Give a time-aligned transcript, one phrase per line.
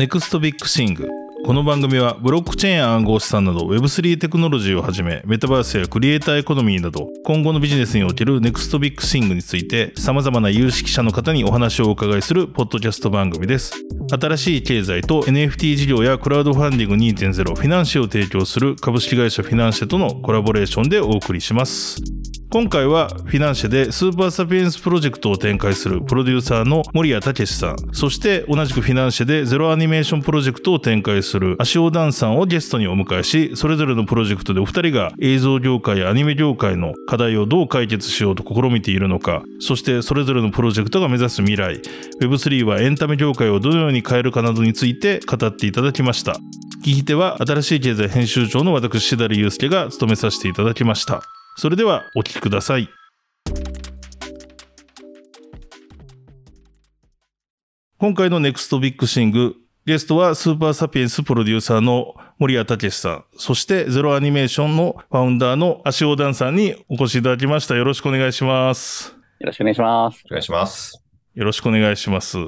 [0.00, 1.06] Next Big Thing
[1.44, 13.74] この番組はブロックチェーン暗号資産など Web3 テクノロジーをはじめメタバースやクリエイターエコノミーなど今後のビジネスにおける Next Big Thing について様々な有識者の方にお話をお伺いするポッドキャスト番組です。
[14.10, 22.19] 新しい経済と NFT 事業やクラウドファンディング2.0フィナンシェを提供する株式会社フィナンシェとのコラボレーションでお送りします。
[22.52, 27.76] 今回はフィナンシェで SUPER SAPIENSS プロジェクトを展開するプロデューサーの森谷雄さん。
[27.92, 41.80] そして同じくフィナンシェで ZERO アニメーションプロジェクトを展開する足尾暖さんをゲストにお迎えしそれぞれのプロジェクトでお二人が映像業界やアニメ業界の課題をどう解決しようと試みているのかそしてそれぞれのプロジェクトが目指す未来
[42.20, 46.32] Web3 はエンタメ業界をどのように変えるかなどについて語っていただきました。
[46.84, 51.22] 聞き手は新しい経済編集長の私しだりゆうすけが務めさせていただきました。
[51.56, 52.88] それではお聞きください
[58.00, 67.76] 今回のネクストビッグシング、ゲストはスーパーサピエンスプロデューサーの森谷武さん、そしてゼロアニメーションのファウンダーの足尾ダンさんにお越しいただきました。
[67.76, 69.14] よろしくお願いします。
[69.38, 70.24] よろしくお願いします。
[70.24, 71.04] お願いします。
[71.34, 72.38] よろしくお願いします。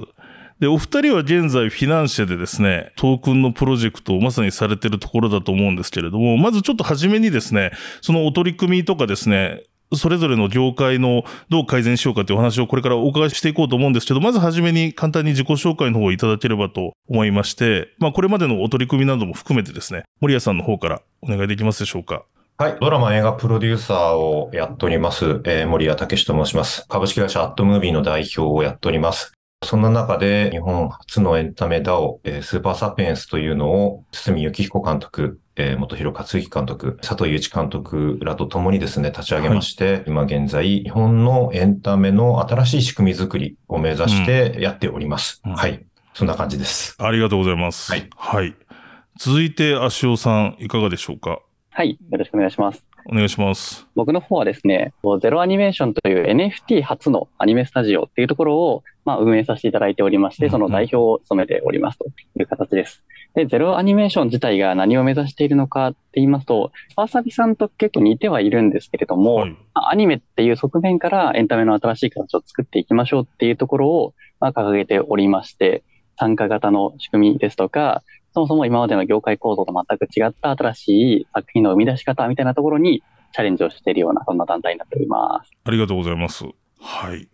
[0.63, 22.23] で、お二人は現在フィナンシェでですね、トークンのプロジェクトをまさにされてるところだと思うんですけれども、まずちょっと初めにですね、そのお取り組みとかですね、それぞれの業界のどう改善しようかというお話をこれからお伺いしていこうと思うんですけど、まずはじめに簡単に自己紹介の方をいただければと思いまして、まあこれまでのお取り組みなども含めてですね、森谷さんの方からお願いできますでしょうか？
[22.59, 22.77] はい。
[22.81, 26.87] ドラマ映画プロデューサーをやっております、えー森谷武と申します。
[26.89, 29.33] 株式会社アットムービーの代表をやっております。
[29.63, 45.43] そんな中で日本初のエンタメ DAO、えースーパーサピエンスというのを堤幸彦監督、えー元広克之監督、佐藤祐一監督らと共にですね、立ち上げまして、今現在、日本のエンタメの新しい仕組み作りを目指してやっております。
[45.45, 45.85] うんはい。
[46.15, 46.97] そんな感じです。
[46.99, 47.91] ありがとうございます。
[47.91, 48.11] はい。
[48.17, 48.55] はい。
[49.19, 51.41] 続いて、足尾さん、いかがでしょうか？
[51.70, 51.98] はい。
[52.11, 52.85] よろしくお願いします。
[53.07, 53.86] お願いします。
[53.95, 63.02] 僕の方はですね、ゼロアニメーションという NFT 初のアニメスタジオっていうところを、まあ、運営させていただいておりまして、その代表を務めておりますという形です。
[63.35, 69.51] で、ゼロアニメーション自体が何を目指しているのかって言いますと、わさびさんと結構似てはいるんですけれども、はい。
[69.51, 75.83] まあアニメっていう側面からエンタメの新しい形を作っていきましょうっていうところを、まあ、掲げておりまして、
[76.18, 78.02] 参加型の仕組みですとか、
[78.33, 80.89] そもそも今までの業界構造と全く違った新し
[81.23, 85.51] い作品の生み出し方みたいなところにチャレンジをしているような、そんな団体になっております。
[85.65, 86.45] ありがとうございます。
[86.81, 87.29] はい。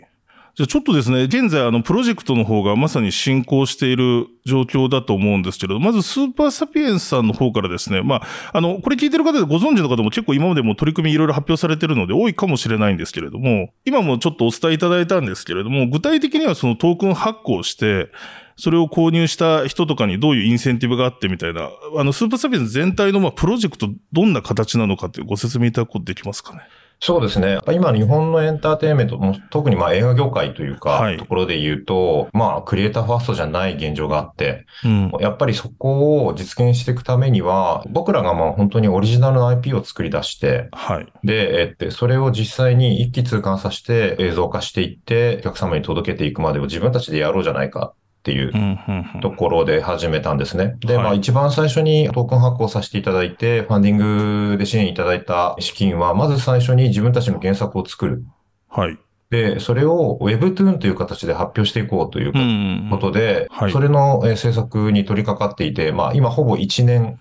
[0.59, 8.23] じゃあちょっとですね、現在あのプロジェクトの方がまさに進行している状況だと思うんですけれど、まずスーパーサピエンスさんの方からですね、まあ、
[8.53, 18.11] あの、これ聞いてる方でご存知の方も結構今までも取り組みいろいろ発表されてるので多いかもしれないんですけれども、今もちょっとお伝えいただいたんですけれども、具体的にはそのトークン発行して、
[18.59, 26.63] それを購入した人とかにどういうインセンティブがあってみたいな、あの、スーパーサピエンス全体のまあプロジェクトどんな形なのかっていうご説明いただくことできますかね？
[27.01, 27.61] そうですね。
[27.69, 35.13] 今日本のエンターテインメント、も特にまあ映画業界というか、はいところで言うと、まあクリエイターファーストじゃない現状があって、うん。
[35.21, 41.07] やっぱりそこを実現していくためには、僕らがまあ本当にオリジナルの IP を作り出して、はい。
[41.23, 47.95] で、えって、それを実際に一気通貫させて映像化していって、お客様に届けていくまでを自分たちでやろうじゃないか
[48.29, 49.21] っていう。
[49.23, 50.77] ところで始めたんですね。
[50.81, 58.25] で、はいまあ一番最初にトークン発行させていただいて、ファンディングで支援いただいた資金は、まず最初に自分たちの原作を作る。
[58.69, 58.99] はい。
[59.31, 67.19] で、それを Webtoon という形で発表していこうといううんことで、はいそれのえー制作に取り掛かっていて、まあ今ほぼ1年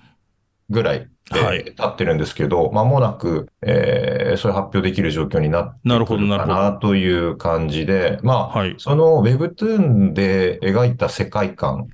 [0.70, 8.76] ぐらい、えーはい経ってるんですけど、間もなく、えーそれ発表できる状況になってくるかなるほなという感じで、まあ、はい。
[8.78, 11.88] その Webtoon で描いた世界観、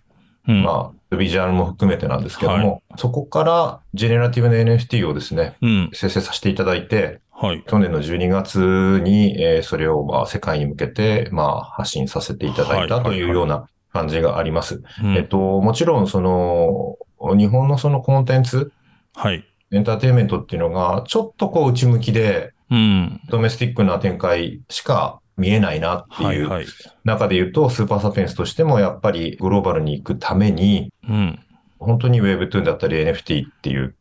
[0.48, 0.64] うん。
[0.64, 5.90] まあ、ビジュアルも含めてなんですけども、はそこからジェネラティブな NFT をですね、うん。
[5.94, 7.64] 生成させていただいて、はい。
[7.68, 14.82] 去年の12月に、えーそれをまあ世界に向けて、まあ、発信させていただいたはいというような感じがあります。
[15.04, 16.93] うんえっと、もちろん、その、
[17.38, 18.72] 日本のそのコンテンツ、
[19.16, 19.46] はい。
[19.72, 23.22] エンターテインメントっていうのが、ちょっとこう内向きで、うん。
[23.30, 26.66] ドメスティックな展開しか見えないなってはいいうはい。
[27.04, 31.40] 中で言うと、スーパーサピエンスとしてもやっぱりグローバルに行くために、うん。
[31.80, 33.96] 本当に Webtoon だったり NFT っていう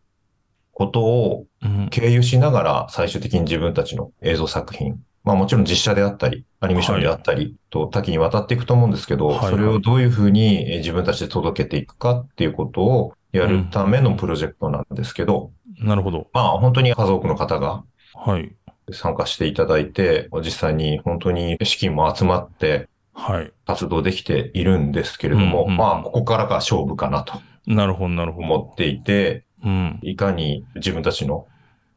[0.72, 1.88] ことをうん。
[1.90, 16.28] 経由しながら最終的に自分たちの映像作品、まあもちろん実写であったり、アニメーションであったりと多岐にわたっていくと思うんですけど、はいはいそれをどういうふうにえー自分たちで届けていくかっていうことをやるためのプロジェクトなんですけど、なるほど。
[16.32, 17.84] まあ本当に数多くの方が
[18.14, 18.54] はい。
[18.90, 23.52] 参加していただいて、実際に本当に資金も集まって、はい。
[23.66, 28.46] 活動できているんですけれども、うんうんまあ、ここからが勝負かなとなるほど、なるほど。
[28.46, 29.98] 思っていて、うん。
[30.02, 31.46] いかに自分たちの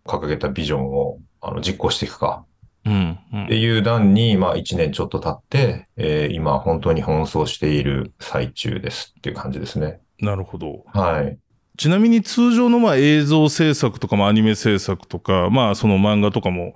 [0.06, 2.55] 掲げたビジョンをあの実行していくかうん。
[2.55, 2.55] う
[2.88, 3.60] ってん。
[3.60, 10.02] いう段に、まあ1年ちょっと経って、えー今本当に奔走している最中ですっていう感じですね。
[10.20, 10.84] なるほど。
[10.94, 11.38] はい。
[11.78, 16.74] ちなみに通常のまあ映像制作とか、まあアニメ制作とか、まあその漫画とかも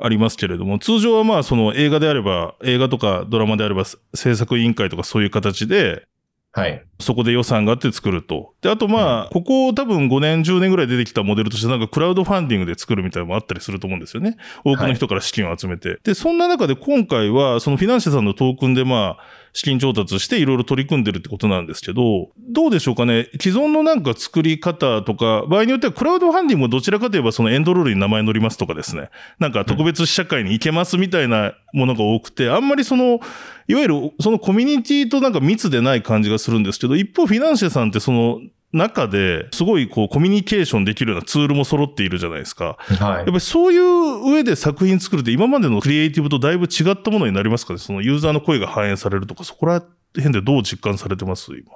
[0.00, 3.84] ありますけれども、通常はまあその映画であれば、映画とかドラマであれば
[4.14, 6.06] 制作委員会とかそういう形で、
[6.54, 6.84] はい。
[7.00, 8.54] そこで予算があって作ると。
[8.62, 14.36] で、あとまあ、ここ多分5年、10年ぐらい出てきたモデルとしてなんかクラウドファンディングで作るみたいなのもあったりすると思うんですよね。
[14.64, 15.98] 多くの人から資金を集めて。
[16.04, 23.30] で、そんな中で今回は、そのフィナンシェさんのトークンでまあ、資金調達していろいろ取り組んでるってことなんですけど、どうでしょうかね？
[23.40, 29.10] 既存のなんか作り方とか、場合によってはクラウドファンディングもどちらかといえばそのエンドロールに名前乗りますとかですね。
[29.38, 33.20] なんか特別試写会に行けますみたいなものが多くて、あんまりその、
[33.68, 38.40] いわゆるそのコミュニティとなんか密でない感じがするんですけど、一方フィナンシェさんってその
[38.74, 42.76] 中ですごいこうコミュニケーションできるようなツールも揃っているじゃないですか。
[42.78, 43.30] はいやっぱ。
[43.30, 47.78] りそういう上で作品作るって今までのクリエイティブとだいぶ違ったものになりますかね？
[47.78, 49.82] そのユーザーの声が反映されるとか、そこら
[50.16, 51.52] 辺でどう実感されてます？
[51.52, 51.72] 今。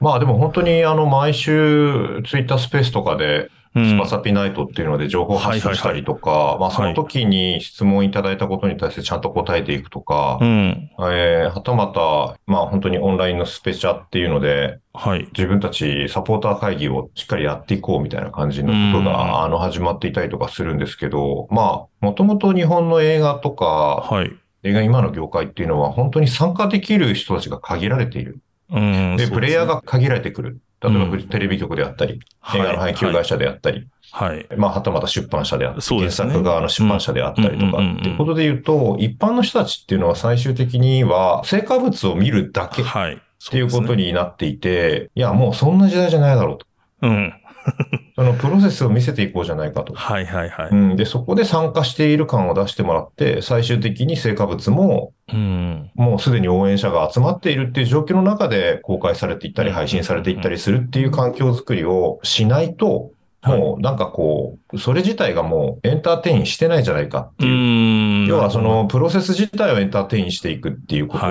[0.00, 10.90] まあでも本当にあの毎週ツイッタースペースとかでうんスパサピナイトっていうので情報発信したりとか、まあその時に質問いただいたことに対してちゃんと答えていくとか、うん。
[10.98, 15.26] えーはたまた、まあ本当にオンラインのスペチャっていうので、はい。
[15.32, 24.32] 自分たちサポーター会議をしっかりやっていこうみたいな感じのことうんが、あの、始まっていたりとかするんですけど、まあ、もともと日本の映画とか、はい。
[24.64, 28.40] 映画今の業界っていうのは本当に参加できる人たちが限られている。
[28.70, 29.16] うん。
[29.16, 30.60] で、ねプレイヤー、が限られてくる。
[30.82, 34.46] 例えばうんテレビ局であったり、はい映画の配給会社であったり、はい。
[34.56, 43.20] まあ、はたまた出版社であったり、ね作側の出版社であったりとか、ってことで言うと、一般の人たちっていうのは最終的には成果物を見るだけっはい。
[43.50, 44.06] ていうことに。
[44.06, 46.66] になっていて、いや、もうそんな時代じゃないだろうと。
[47.02, 47.34] うん。
[48.14, 49.94] そのプロセスを見せていこうじゃないかと。
[49.94, 50.68] はいはいはい。
[50.70, 55.90] うん、で、そこで参加している感を出してもらって、最終的に成果物も、うん。
[55.94, 62.86] もうすでに応援者が集まっているっていう状況の中で公開されていったり、うん配信されていったりするっていう環境づくりをしないと、
[63.40, 67.54] はいもうなんかこう、それ自体がもうエンターテインしてないんじゃないかってういう。
[67.54, 68.26] ん。
[68.26, 71.26] 要はそのプロセス自体をエンターテインしていくっていうこと。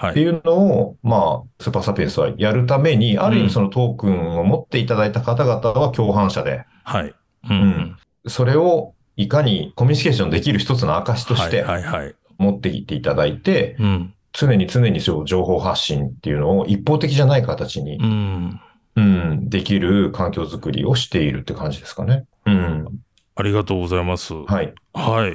[0.00, 7.06] っていうのを、まあ、スーパーサピエンスはやるために、ある意うん味そのトークンを持っていただいた方々は共犯者で、はい。
[7.06, 7.14] う
[7.50, 7.96] うん。
[8.26, 12.14] それをいかにコミュニケーションできる一つの証としてはいはいはい。
[12.38, 14.14] 持っていっていただいて、うん。
[14.32, 18.60] 常に常に情報発信っていうのを一方的じゃない形にう、ん。
[18.94, 22.24] うん、できる環境づくりをしているって感じですかね。
[22.46, 22.86] うん。
[23.34, 24.34] ありがとうございます。
[24.34, 24.72] はい。
[24.92, 25.32] はい。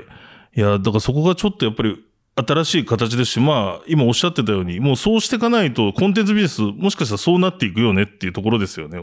[0.58, 2.04] いや、だからそこがちょっとやっぱり
[2.46, 9.00] 新しい形ですし、まあ、今おっしゃってたように、もうそうしていかないと、コンテンツビジネス、もしかしたらそうなっていくよねっていうところですよね。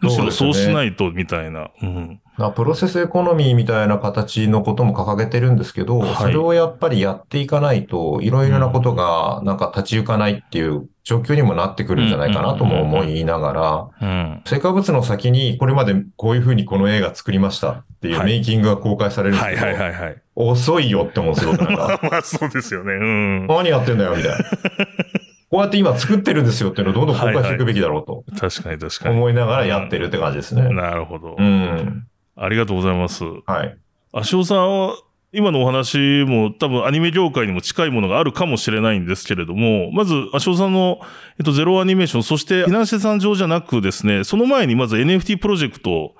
[0.00, 1.70] むしろそうしないいと、みたいな。
[1.82, 2.20] うん。
[2.54, 13.52] プロセスエコノミーみたいな形のことも掲げてるんですけど、はいそれをやっぱりやっていかないと、いろいろなことがなんか立ち行かないっていう状況にもなってくるんじゃないかなとも思いなが
[14.00, 14.42] ら、うん。
[14.46, 20.21] 成果物の先にこれまでこういうふうにこの映画作りましたっていうはいメイキングが公開されるんですはいけど、はいはいはい。
[20.34, 22.94] 遅いよって思うすごくなんか、 まあそうですよね。
[22.94, 23.46] うん。
[23.46, 24.38] 何やってんだよみたいな。
[25.50, 29.16] こうやって今作ってるんですよっていうのをどんどん公開していくべきだろうと確かに確かに。
[29.16, 30.62] 思いながらやってるって感じですね。
[30.72, 31.42] なるほどう。
[31.42, 32.06] ん。
[32.36, 33.22] ありがとうございます。
[33.46, 33.76] はい。
[34.14, 34.96] 足尾さんは、
[35.34, 41.00] 今のお話も多分アニメ業界にも近いものがあるかもしれないんですけれども、まず足尾さんの、
[41.38, 46.14] えっと、ゼロアニメーション、そしてフィナンシェさん上じゃなくですね、その前にまず NFT プロジェクトを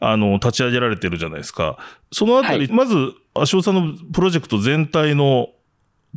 [0.00, 1.76] あの、立ち上げられてるじゃないですか。
[2.12, 5.48] そのあたり、はいまず、足尾さんのプロジェクト全体の、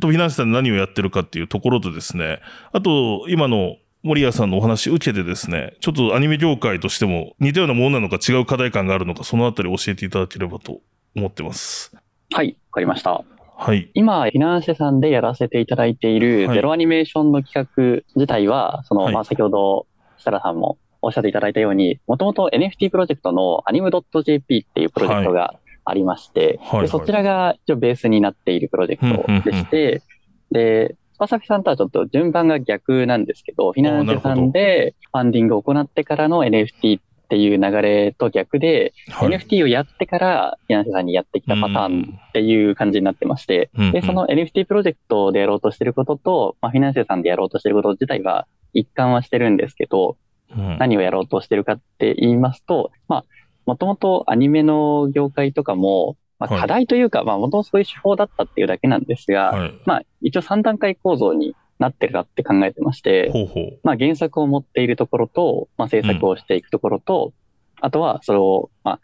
[0.00, 2.40] とフィナンシェさんで何をやってるかっていうところとですね、
[2.72, 10.80] あと、今の森谷さんのお話受けてですね、ちょっとアニメ業界としても似たようなものなのか違う課題感があるのか、そのあたり教えていただければと
[11.14, 11.94] 思ってます。
[12.32, 13.22] はい、わかりました。
[13.56, 13.90] はい。
[13.94, 19.86] 今、フィナンシェさんでやらせていただいているはいゼロアニメーションの企画自体は、その、はいまあ、先ほど
[20.18, 26.86] 設楽さんもおっしゃっていただいたように、もともと NFT プロジェクトの anim.jp っていうプロジェクトがありまして、はいはい。
[26.86, 30.02] でそちらが一応ベースになっているプロジェクトでして、
[30.50, 39.28] で、スパサフィさんとはちょっと順番が逆なんですけど、フィナンシェさんでファンディングを行ってからの NFT っていう流れと逆で、はい。
[39.28, 43.92] NFT をやってからフィナンシェさんにやってきたパターンっていう感じになってまして、うんうん。
[43.92, 50.18] で、その NFT プロジェクトでやろうとしてることと、まあ、フィナンシェさんでやろうとしてること自体は一貫はしてるんですけど、
[50.54, 50.76] うん。
[50.78, 53.24] 何をやろうとしてるかって言いますと、まあ、
[53.66, 59.72] もともとアニメの業界とかも、まあ、はい課題というか、まあ、元々そういう手法だったっていうだけなんですが、はい。
[59.86, 63.78] まあ、一応3段階構造になってるなって考えてまして、ほうほう。
[63.82, 67.32] まあ、原作を持っているところと、まあ、制作をしていくところと、
[67.80, 69.00] あとは、それを、まあ、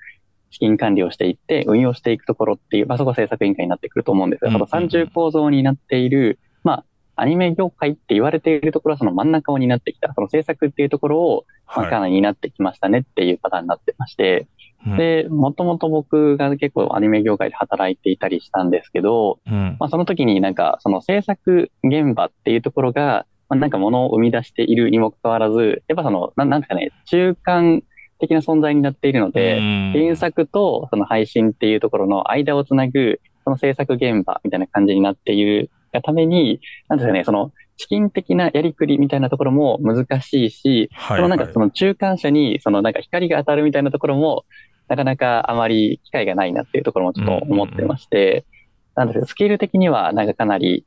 [0.50, 6.84] 資金管理をしていって、運用していくところっていう、まあ、そこが制作委員会になってくると思うんですが、うんその三重構造になっている、まあ、
[7.20, 14.46] アニメ業界って言われているところはその真ん中を担ってきた、その制作っていうところを、まあ、かはなり担ってきましたねっていうパターンになってまして、
[14.86, 14.96] い。
[14.96, 19.76] で、もともと僕が結構アニメ業界で働いていたりしたんですけど、うん。
[19.80, 27.82] まあ、その時になんか、その制作現場っていうところが、まあ、なんか物を生み出しているにもかかわらず、やっぱその、なんなんですかね、中間
[28.18, 44.44] 的な存在になっているので、うん原作とその配信っていうところの間をつなぐ、その制作現場みたいな感じになっているがために、なんですかね、その、資金的なやりくりみたいなところも難しいし、はいそのなんかその中間者にそのなんか光が当たるみたいなところも、
[44.88, 48.46] なかなかあまり機会がないなっていうところもちょっと思ってまして、
[48.94, 50.84] なんですけど、スケール的にはなんかかなり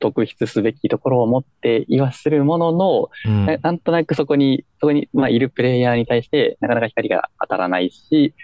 [0.00, 3.46] 特筆すべきところを持っていはするものの、うん。
[3.46, 8.34] ななんとなくそこに、そこに、まあ、いるプレイヤーに対して、なかなか光が当たらないし、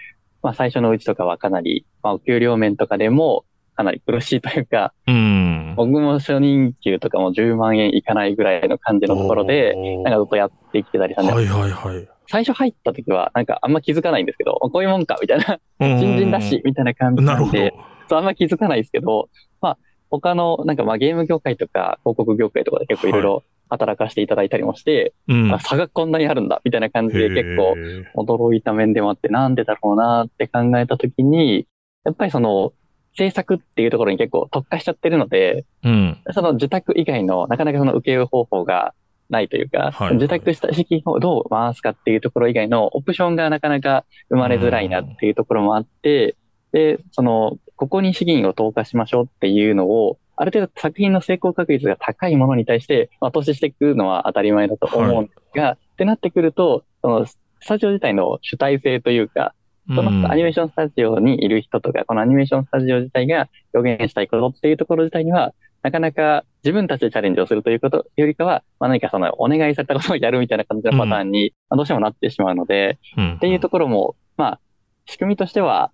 [0.43, 3.43] まあ、最初のうちとかはかなり、まあ、お給料面とかでも、
[3.75, 5.36] かなり苦しいというか、うん。
[5.77, 12.07] 僕も初任給とかも10万円いかないぐらいの感じのところで、なんかずっとやってきてたりしたんで、はいはいはい。
[12.29, 17.73] 最初入った時は、なんかあんま気づかないんですけど、こういうもんか、みたいな、新新人だし、みたいな感じなんで、
[18.11, 19.29] あんま気づかないですけど、
[19.61, 19.77] まあ、
[20.09, 25.53] 他の、なんかまあゲーム業界とか広告業界とかで結構いろいろ働かせていただいたりもして、うん。
[25.53, 27.75] あ差がこんなにあるんだ、みたいな感じで結構
[28.15, 31.67] 驚いた面でもあって、なんでだろうなって考えたときに、
[32.03, 32.73] やっぱりその、
[33.17, 36.17] 制作っていうところに結構特化しちゃってるので、うん。
[36.33, 38.93] その受託以外のなかなかその受け負う方法が
[39.29, 46.35] ないというか、はい受託した資金をどう回すかっていうところ以外のオプションがなかなか生まれづらいなっていうところもあって、
[46.71, 59.53] で、その、ここに資金を投下しましょうっていうのを、ある程度作品の成功確率が高いものに対して、まあ、投資していくのは当たり前だと思うんですが、ってなってくると、その、スタジオ自体の主体性というか、
[59.95, 65.53] そのアニメーションスタジオにいる人とか、このアニメーションスタジオ自体が表現したいことっていうところ自体には、
[65.83, 73.33] なかなか自分たちでチャレンジをするということよりかは、まあ、何かそのお願いされたことをやるみたいな感じのパターンに、まあどうしてもなってしまうので、うん。
[73.35, 74.59] っていうところも、まあ、
[75.05, 75.91] 仕組みとしては、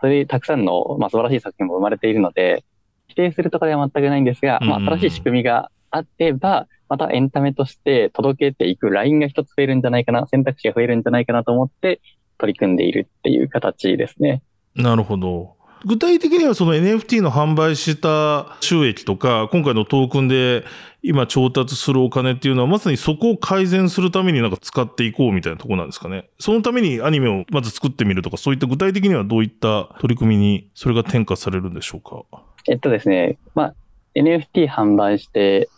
[0.00, 2.64] そういうたくさんの、まあ、素晴らしい作品も生まれているので、
[3.08, 4.86] 否定するとかでは全くないんですが、まあ、うん。
[4.86, 12.00] 新しい仕組みがあれば、またエンタメとして届けていくラインが一つ増えるんじゃないかな、選択肢が増えるんじゃないかなと思って
[12.38, 14.42] 取り組んでいるっていう形ですね。
[14.74, 15.58] なるほど。
[15.84, 20.64] 具体的にはその NFT の販売した収益とか、今回のトークンで
[21.02, 26.28] 今調達するお金っていうのはまさにそこを改善するためになんか使っていこうみたいなところなんですかね。
[26.40, 32.42] そのためにアニメをまず作ってみるとか、そういった具体的にはどういった取り組みにそれが転嫁されるんでしょうか。
[32.66, 33.74] えっとですね、まあ、
[34.16, 35.68] NFT 販売して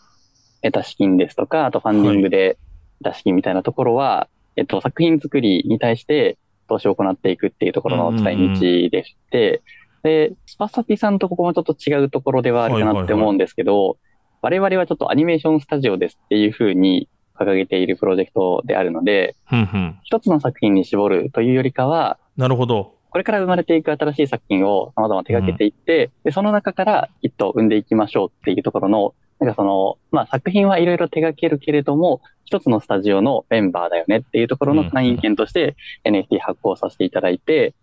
[0.63, 2.57] 得た資金ですとか、あとファンディングで
[3.03, 6.37] 得た資金みたいなところは、えっと、作品作りに対して
[6.71, 9.61] 投資を行っていくっていうところの使い道でして、
[10.03, 13.97] で、スパサピさんとここもちょっと違うところではあるかなって思うんですけど、
[14.41, 19.99] 我々はちょっとアニメーションスタジオですっていうふうに掲げているプロジェクトであるので、ふんふん。
[20.03, 22.95] 一つの作品に絞るというよりかは、なるほど。
[23.09, 37.73] これから生まれていく新しい作品を様々手掛けていって、で、その中から一頭生んでいきましょうっていうところの、なんかその、まあ作品はいろいろ手掛けるけれども、一つのスタジオのメンバーだよねっていうところの会員権として NFT 発行させていただいて、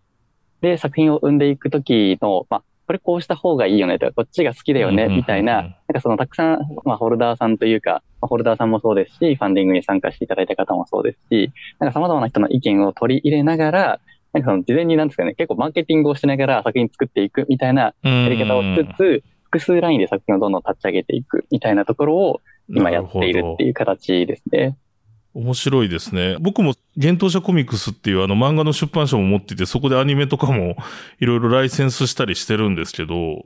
[0.61, 14.01] で、作品を生んでいくときの、まあ、これこうした方がいいよねとか、こっちが好きだよね、みたいな、なんかそのたくさん、まあ、ホルダーさんというか、まあホルダーさんもそうですし、ファンディングに参加していただいた方もそうですし、なんか様々な人の意見を取り入れながら、
[14.35, 24.77] なんかその事前になんですかね、結構マーケティングをしながら作品作っていくみたいなややり方をしつつ、複数ラインで作品をどんどん立ち上げていくみたいなところを今やっているっていう形ですね。
[25.35, 26.37] 面白いですね。
[26.41, 30.77] 僕も、幻冬舎コミックスっていうあの漫画の出版社も持っていて、そこでアニメとかも
[31.21, 33.45] いろいろライセンスしたりしてるんですけど、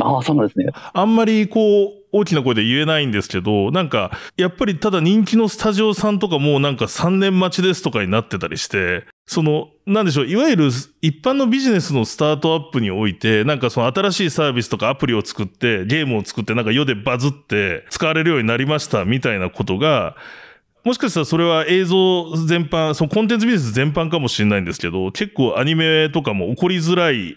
[0.00, 0.66] ああ、そうなんですね。
[0.92, 10.70] あんまりこう、大きな声で言えないんですけど、なんか、やっぱりただ人気のスタジオさんとかもなんか3年待ちですとかになってたりして、その、なんでしょう、いわゆる
[11.02, 20.16] 一般のビジネスのスタートアップにおいて、なんかその新しいサービスとかアプリを作って、ゲームを作ってなんか世でバズって使われるようになりましたみたいなことが、
[20.82, 27.36] もしかしたらそれは映像全般、そのコンテンツビジネス全般かもしれないんですけど、結構アニメとかも起こりづらい。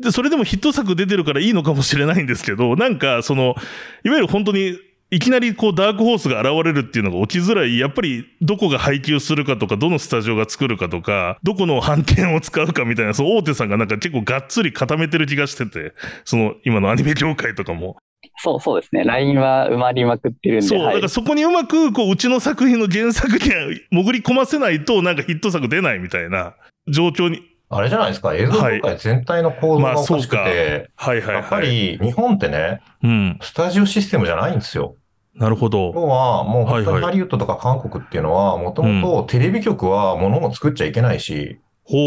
[0.00, 3.54] で、それでもヒット作出てるからいいのかもしれないんですけど、なんかその、
[4.04, 4.78] いわゆる本当に
[5.10, 17.96] いきなりこうダークホースが現れるっていうのが起きづらい、やっぱりどこが配給するかとか、どのスタジオが作るかとか、どこの版権を使うかみたいな、その大手さんがなんか結構がっつり固めてる気がしてて、その今のアニメ業界とかも。
[18.38, 19.04] そうそうですね。
[19.04, 20.66] LINE は埋まりまくってるんで。
[20.66, 26.54] そう、はいだからそこにうまく、こう、うちの作品の原作には潜り込ませないと、なんかヒット作出ないみたいな
[26.88, 27.42] 状況に。
[27.68, 31.34] あれじゃないですか、映像業界全体の構造がおかしくて、はいはいはい。
[31.36, 33.38] やっぱ、り日本ってね、うん。
[33.42, 34.94] スタジオシステムじゃないんですよ。
[35.34, 35.92] なるほど。
[35.94, 42.00] 要は、もう本当にハリウッドとか韓国っていうのは、もともとテレビ局は物を作っちゃいけないし、ほう。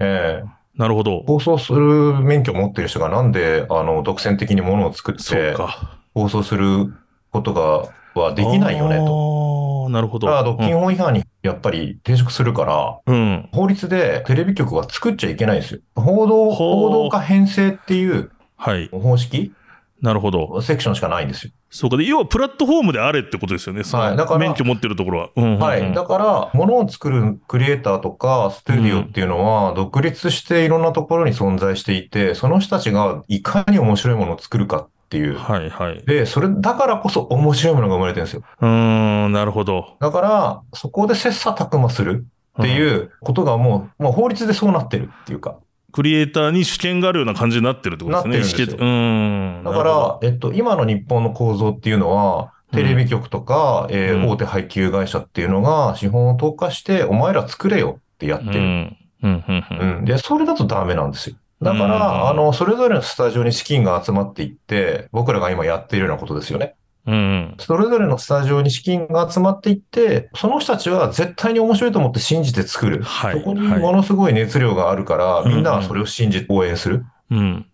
[0.00, 1.24] ええなるほど。
[1.26, 5.98] 放送する免許を持ってる人がなんで、あの、独占的に物を作ってか。
[6.14, 6.94] 放送する
[7.30, 9.67] ことが、はできないよねと。
[9.88, 10.26] なるほど。
[10.26, 13.14] だから、独禁法違反にやっぱり抵触するから、うん。
[13.14, 13.48] うん。
[13.52, 15.80] 法律でテレビ局は作っちゃいけないんですよ。
[15.94, 18.88] 報道、報道化編成っていうはい。
[18.88, 19.52] 方式
[20.00, 20.60] なるほど。
[20.62, 21.52] セクションしかないんですよ。
[21.70, 21.96] そうか。
[21.96, 23.82] で、要はプラットフォームであれってことですよね。
[23.82, 25.30] はいだから免許持ってるところは。
[25.36, 25.92] うんうんうんはい。
[25.92, 35.38] だから、物を作るクリエイターとか、スタジオっていうのは、独立していろんなところに存在していて、その人たちがいかに面白いものを作るかっていう。
[35.38, 36.04] はいはい。
[36.04, 38.42] で、それ、だからこそ面白いものが生まれてるんですよ。
[38.60, 39.96] うーん、なるほど。
[40.00, 42.26] だから、そこで切磋琢磨する
[42.60, 45.56] っていうことがもう、もう法律でそうなってるっていうか。
[45.92, 48.38] クリエイターに主権があるような感じになってるってことですね。
[48.38, 49.72] なってるんですよ。
[49.72, 58.60] だから、えっと、今の日本の構造っていうのは、テレビ局とか、えーうん大手配給会社っていうのが資本を投下して、お前ら作れよってやってる。
[58.60, 58.96] ん。
[59.22, 59.98] うん、うん、うん。
[59.98, 60.04] うん。
[60.04, 61.36] で、それだとダメなんですよ。
[61.60, 66.76] だから、うんあの、それぞれのスタジオに資金が集まっていって、僕らが今やっているようなことですよね。
[67.06, 67.54] うん、うん。
[67.58, 73.02] それぞれのスタジオに資金が集まっていって、その人たちは絶対に面白いと思って信じて作る。
[73.02, 77.04] はいそこにものすごい熱量があるから、はいみんなはそれを信じて応援する。
[77.30, 77.66] うん。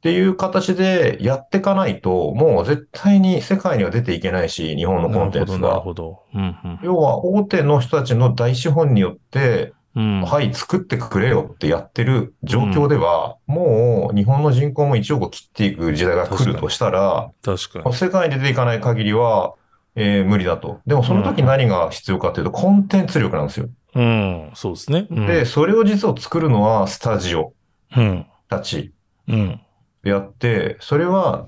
[0.00, 5.80] っていう形でやっていかないと、もう絶対に世界には出ていけないし、日本のコンテンツなるが。
[5.80, 6.22] ほど。
[6.32, 6.74] なるほど。
[6.74, 10.20] うん、要は大手の人たちの大資本によって、うん。
[10.20, 10.22] うん。
[10.22, 17.94] はい、作ってくれよってやってる状況では、もう日本の人口も1億切っていく時代が来るとしたら、確かに。
[17.94, 19.54] 世界に出ていかない限りは、
[19.96, 20.80] えー無理だと。
[20.86, 23.68] でもその時何が必要かっていうと、コンテンツ力なんですよ。
[23.94, 24.50] うん。
[24.54, 25.06] そうですね。
[25.10, 27.52] うん、で、それを実を作るのはスタジオ
[27.96, 28.26] うん。
[28.48, 28.92] たち
[29.26, 29.60] うん。
[30.02, 31.46] でやって、それは、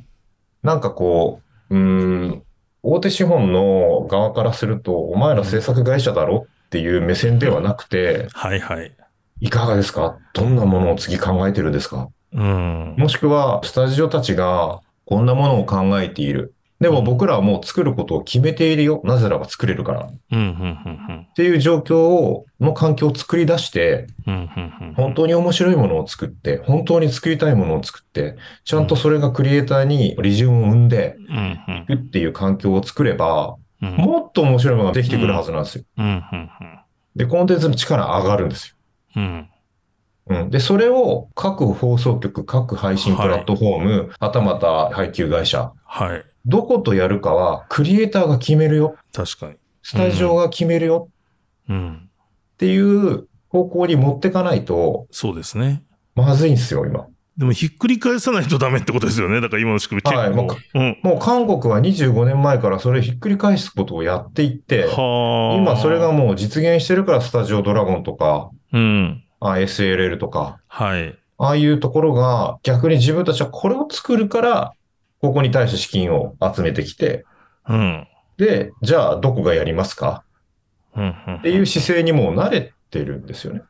[0.63, 2.43] なんかこう、うーん、
[2.83, 8.91] 大手資本の側からすると、お前ら制作会社だろっていう目線ではなくて、はいはい。
[9.41, 10.17] いかがですか？
[10.33, 12.09] どんなものを次考えてるんですか？
[12.33, 12.95] うん。
[12.97, 16.55] もしくは、スタジオたちがこんなものを考えている。
[16.81, 19.03] でも僕らはもう作ることを決めているよ。
[19.05, 20.01] なぜならば作れるから。
[20.07, 24.07] っていう状況を、の環境を作り出して。
[24.97, 31.17] 本当に面白いものを作って、本当に作りたいものを作って、ちゃんとそれがクリエイターにリジウムを生んで
[31.83, 33.97] いくっていう環境を作れば、うん。
[33.97, 35.85] もっと面白いものができてくるはずなんですよ。
[37.17, 38.77] で、コンテンツの力上がるんですよ。
[39.17, 39.49] うん。
[40.27, 40.51] うん。
[40.51, 46.25] で、それを各放送局、各配信プラットフォーム、はたまた配給会社、はい。
[46.47, 48.97] どことやるかはクリエイターが決めるよ。
[49.13, 49.57] 確かに。
[49.83, 51.09] スタジオが決めるよ
[51.69, 52.09] うん。
[52.55, 55.83] っていう方向に持ってかないと、そうですね。
[56.15, 57.07] まずいんですよ、今。
[57.43, 59.41] でもひっくり返さないとダメってことですよね。
[59.41, 60.21] だから今の仕組み結構。
[60.21, 60.99] はいもううん。
[61.03, 65.57] もう韓国は25年前からそれひっくり返すことをやっていって、はあ。
[65.57, 69.25] 今それがもう実現してるからスタジオドラゴンとか、うん。
[69.41, 71.19] あ SLL とか、はい。
[71.39, 74.73] ああいうところが逆に自分たちはこれを作るから、
[75.21, 77.25] ここに対して資金を集めてきて、
[77.69, 78.07] うん。
[78.37, 80.23] で、じゃあどこがやりますか？
[80.95, 81.15] うん。
[81.27, 81.35] うん。
[81.39, 83.63] っていう姿勢にもう慣れてるんですよね。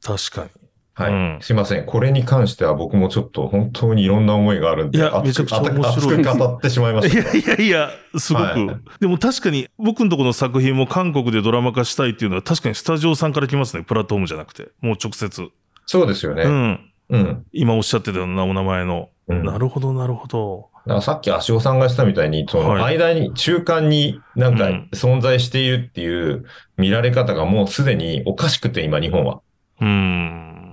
[0.00, 0.50] 確かに。
[0.96, 1.12] はい。
[1.12, 1.86] うんすいません。
[1.86, 7.36] これに関しては僕もちょっと本当にいろんな思いがあるんで、いや熱めちゃくちゃ面白い熱く語ってしまいまいした。
[7.38, 8.42] やいやいや、すごく。
[8.44, 13.82] はいでも確かに僕のところの作品も韓国でドラマ化したいっていうのは確かにスタジオさんから来ますね。
[13.82, 14.68] プラットフォームじゃなくて。
[14.80, 15.48] もう直接。
[15.86, 16.44] そうですよね。
[16.44, 16.90] うん。
[17.10, 17.46] うん。
[17.52, 19.08] 今おっしゃってたようなお名前の。
[19.28, 20.68] うんなるほど、なるほど。
[21.00, 26.44] さっき足尾さんがしたみたいに、そのはい間に、中間になんかうん存在しているっていう
[26.76, 29.40] 見られ方がもうすでにおかしくて、今日本は。
[29.80, 30.63] うーん。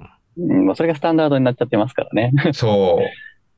[0.50, 2.32] うん、もうそれがスタンダードになっちゃってますからね。
[2.54, 3.06] そう。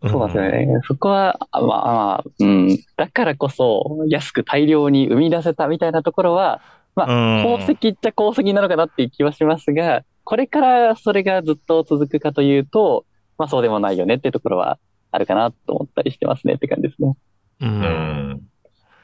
[0.10, 0.80] そうなんですよね。
[0.86, 2.78] そこは、あまあまあ、うん。
[2.98, 6.62] だからこそ、安く大量に生み出せたみたいなところは、
[6.96, 7.39] まうん。
[7.39, 13.06] 功績っちゃ功績なのかなっていう気はしますが、これからそれがずっと続くかというと、
[13.38, 14.78] まあそうでもないよねっていうところは
[15.12, 17.15] あるかなと思ったりしてますねって感じですね。
[17.62, 17.65] う。
[17.65, 18.41] うんん。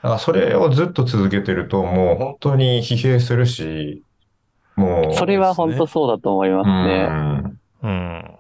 [0.01, 4.03] だからそれをずっと続けてると、もう本当に疲弊するし、
[4.75, 5.13] もう。
[5.13, 7.58] それは本当そうだと思いますね。
[7.83, 8.35] うんうん。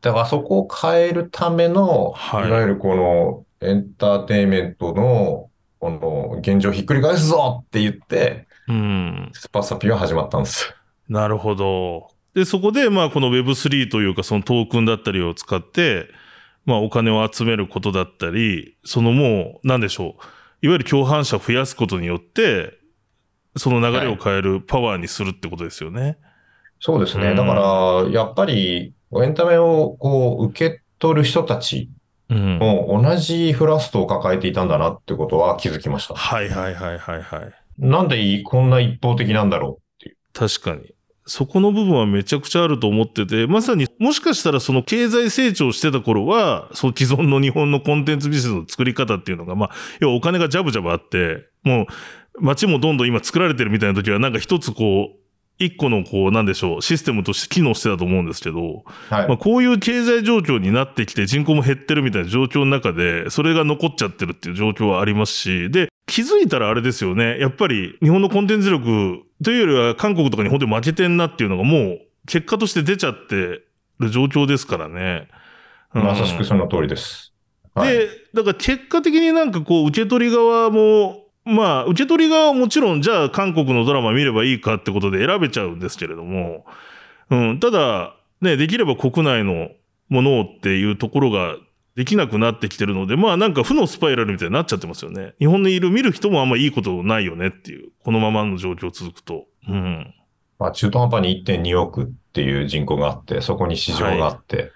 [0.00, 9.30] だからそこを変えるための、はいい、わゆるこのエンターテインメントの、この、現状ひっくり返すぞって言って、うん。
[9.32, 10.74] スパサピは始まったんです。
[11.08, 12.08] なるほど。
[12.34, 16.08] で、そこで、まあ、この Web3 というか、そのトークンだったりを使って、
[16.64, 20.66] まあ、お金を集めることだったり、そのもう、なんでしょう。
[20.66, 22.78] いわゆる共犯者を増やすことによって、
[23.56, 26.18] その流れを変えるパワーにするってことですよね。
[26.80, 27.30] そうですね。
[27.30, 27.54] うんだか
[28.04, 31.90] ら、やっぱり、エンタメをこう、受け取る人たち
[32.28, 32.58] うん。
[32.58, 36.14] も同じフラストを抱えていたんだなってことは気づきました。
[36.14, 37.52] はいはいはいはいはい。
[37.78, 40.16] なんでいこんな一方的なんだろうっていう。
[40.32, 40.92] 確かに。
[41.28, 51.86] そこの部分はめちゃくちゃあると思ってて、まさにもしかしたらその経済成長してた頃は、その既存の日本のコンテンツビジネスの作り方っていうのが、まあ、要はお金がジャブジャブあって、もう
[52.40, 55.25] 街もどんどん今作られてるみたいな時はなんか一つこう、
[55.58, 59.28] 一個のこう、なんでしょう、システムとして機能してたと思うんですけど、はい。
[59.28, 67.38] まあ、こういう経済状況になってきて人口も減ってるみたいな状況の中で、それが残っちゃってるっていう状況はありますし、で、気づいたらあれですよね。
[67.40, 73.62] やっぱり日本のコンテンツ力というよりは韓国とかに本当に負けてんなっていうのがもう結果として出ちゃって
[73.98, 75.28] る状況ですからね。
[75.94, 77.32] うんまさしくその通りです。
[77.74, 77.92] はい。
[77.92, 86.66] で、だから結果的になんかこう、受け取り側も、まあ、受け取り側はもちろん、じゃあ韓国のドラマ見ればいいかってことで選べちゃうんですけれども、
[87.30, 89.70] うん、ただ、ね、できれば国内の
[90.08, 91.56] ものっていうところが
[91.94, 95.34] できなくなってきてるので、まあなんか負のスパイラルみたいになっちゃってますよね。
[95.38, 99.46] 日本にいる見る人もあんまいいことないよねっていう、このままの状況続くと。
[99.68, 100.14] うん。
[100.58, 104.70] まあ、中途半端に1.2億っていう人口があって、そこに市場があって、はい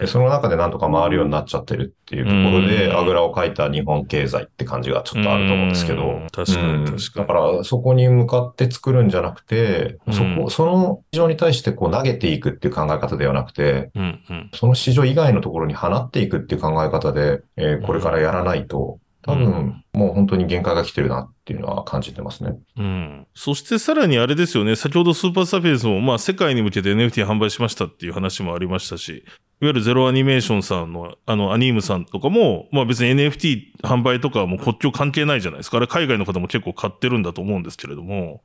[0.00, 0.06] で。
[0.06, 6.26] その中でなんとか回るようになっちゃってるっていうところで、うんあぐらをかいた日本経済って感じがちょっとあると思うんですけどうん。
[6.32, 14.50] 確かにうん確かにだから、そこに向かって作るんじゃなくて、そうんこ、その市場に対してこう投げていくっていう考え方ではなくて、うんうん。
[14.54, 22.52] その市場以外のところに放っていくっていう考え方で、えーこれからやらないと、多うん分、もう本当に限界が来てるなっていうのは感じてますね。
[22.76, 23.26] うん。
[23.34, 29.24] そしてさらにあれですよね、先ほどスーパーサピエンスも、まあ世界に向けて NFT 販売しましたっていう話もありましたし、い
[29.64, 35.78] わゆるゼロアニメーションさんの、あの、アニームさんとかも、まあ別に NFT 販売とかはもう国境関係ないじゃないですか。
[35.78, 38.42] あれ海外の方も結構買ってるんだと思うんですけれども。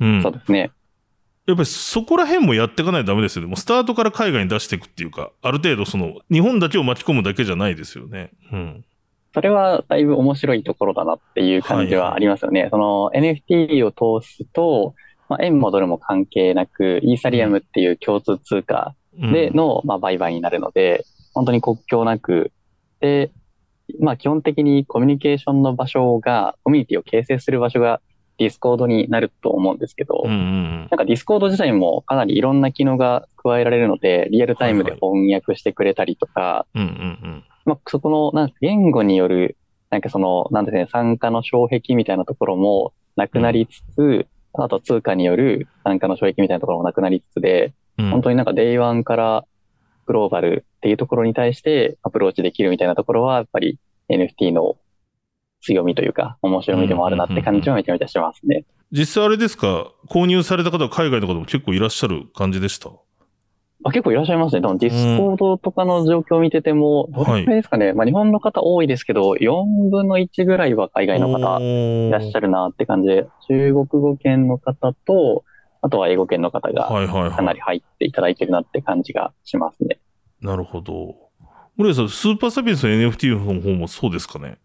[0.00, 0.22] うん。
[0.22, 0.70] そうですね。
[1.46, 3.48] やっぱりそこら辺もやっていかないとダメですよね。
[3.48, 8.30] もうスタートから海外に出していくっていうか、ある程度その、日本だけを巻き込むだけじゃないですよね。
[8.50, 8.84] うん。
[9.34, 12.68] それはだいぶ面白いところだなっていう感じはありますよね。
[12.70, 14.94] その NFT を通すと、
[15.28, 22.52] まあ、円もドルも関係なく、イーサリアムっていう共通通貨うんでの、まあ、売買になるので、本当に国境なく、
[23.00, 23.30] で、
[23.98, 28.00] まあ基本的にコミュニケーションの場所が、コミュニティを形成する場所が
[28.38, 36.66] ディスコードになると思うんですけど、うんうんなんかディスコード自体もかなりいろんな機能が加えられるので、リアルタイムで翻訳してくれたりとか、
[37.64, 39.56] まあ、そこの、なんか言語による、
[39.90, 48.10] なんかその、なんですね、参加の障壁みたいなところもなくなりつつ、あと通貨による参加の障壁みたいなところもなくなりつつで、うん。
[48.10, 49.44] 本当になんか Day1 から
[50.06, 54.76] グローバルっていうところに対してアプローチできるみたいなところは、やっぱり NFT の
[55.62, 58.64] 強みというか、面白みでもあるなって感じはめちゃめちゃしますね。
[58.92, 62.90] 実際あれですか、購入された方は海外の方も結構いらっしゃる感じでした？
[63.82, 64.62] あ結構いらっしゃいますね。
[64.62, 67.92] 多分ディスコードとかの状況を見てても、どれくらいですかね？
[67.92, 75.44] まあ日本の方多いですけど、4分の1ぐらいは海外の方いいらっしゃるなって感じで、中国語圏の方と、
[75.82, 77.30] あとは英語圏の方がはいはいは。
[77.30, 79.98] かなり入っていただいてるなって感じがしますね。
[80.40, 81.14] なるほど。
[81.76, 84.58] 森谷さん、 SUPER SAPIENSS の NFT の方もそうですかね？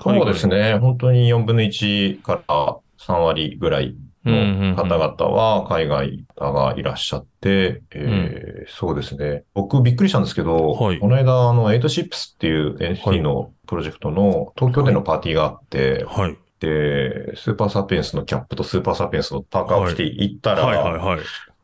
[0.00, 0.46] そうです。
[0.48, 0.76] ね。
[0.78, 9.44] 本当に4分の1から3割ぐらいの方々は海外がいらっしゃって、えーそうですね。
[9.54, 16.32] 僕びっくりしたんですけど、はいこの間、あの、8シップスっていう NFT のプロジェクトの東京でのパーティーがあって、はい。
[16.32, 21.20] で、スーパーサピエンスのキャップとスーパーサピエンスのパーカーを着て行ったら、はいはいはい。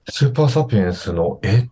[0.08, 1.68] スーパーサピエンスの、え、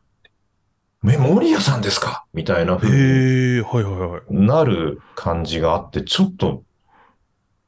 [1.02, 2.24] メモリアさんですか？
[2.34, 3.64] みたいな風に。
[4.30, 6.62] なる感じがあって、ちょっと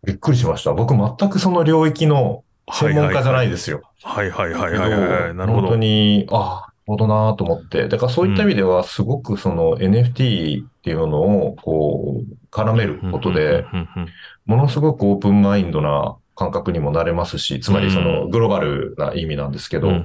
[0.05, 0.73] びっくりしました。
[0.73, 3.83] 僕全くその領域の専門家じゃないですよ。
[4.03, 5.35] はいはいはいはいはい。
[5.35, 5.69] なるほど。
[5.69, 7.89] 本当に、ああ、ほどなと思って。
[7.89, 14.09] だからそういった意味では、すごくその NFT っていうのを、こう、絡めることで、うんうんうん
[14.47, 20.05] ものすごくオープンマインドな感覚にもなれますし、つまりそのグローバルな意味なんですけど、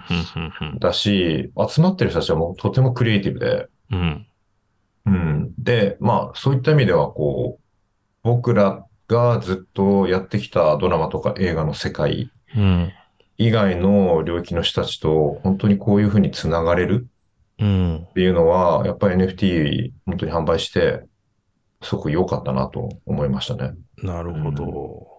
[0.80, 4.28] だし、集まってる人たちはもうとてもクリエイティブで、うん。
[5.06, 5.54] うん。
[5.58, 7.64] で、まあ、そういった意味では、こう、
[8.24, 12.92] 僕らがずっとやってきたドラマとか映画の世界うん。
[13.38, 17.08] 以外の領域の人たちと、本当にこういうふうにつながれる
[17.60, 18.06] うん。
[18.10, 21.04] っていうのは、やっぱり NFT 本当に販売して、
[21.82, 23.76] すごく良かったなと思いましたね。
[24.04, 25.18] なるほど。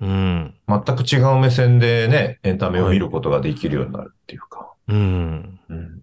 [0.00, 0.54] うん。
[0.68, 4.72] 全く違う目線でね、エンタメを見ることができるようになるっていうか。
[4.88, 5.60] うん。
[5.68, 6.02] うん。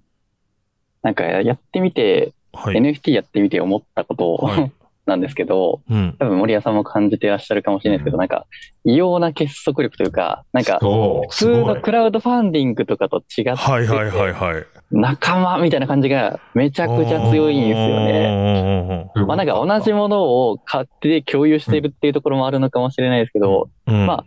[1.02, 2.76] なんかやってみて、はい。
[2.76, 4.72] NFT やってみて思ったことはい
[5.06, 6.16] なんですけど、うん。
[6.18, 8.46] 多分森谷さんも感じてらっしゃるかもしれないですけど、うんなんか
[8.86, 11.36] 異様な結束力というか、なんかそう、普。
[11.36, 14.66] 通のクラウドファンディングとかと違って、はいはいはいはい。
[14.94, 19.10] 仲間みたいな感じがめちゃくちゃ強いんですよね。
[19.16, 19.26] ね。
[19.28, 24.26] まあなんか同じものを買って共有しているっていうところもあるのかもしれないですけど、うんまあ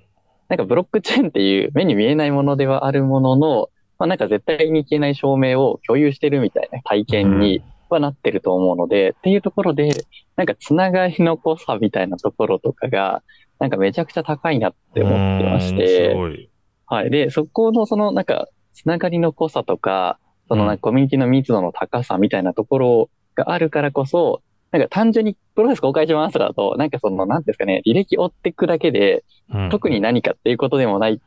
[0.48, 9.88] なんかブロックチェーンっていう目に見えないものではあるものの、まあなんか絶対に消えない証明を共有してるみたいな体験にはなってると思うので、っていうところで、
[10.36, 13.22] なんかつながりの濃さみたいなところとかが、
[13.58, 16.48] なんかめちゃくちゃ高いなって思ってましうんて。
[16.86, 17.10] はい。
[17.10, 29.70] で、そこのそのなんか、つながりの濃さとか、そのなんかコミュニティの密度の高さみたいなところがあるからこそ、なんか単純にプロセス公開しますだと、なんかその、なんですかね、履歴追っていくだけで、うん。
[29.70, 31.20] 特に何かっていうことでもない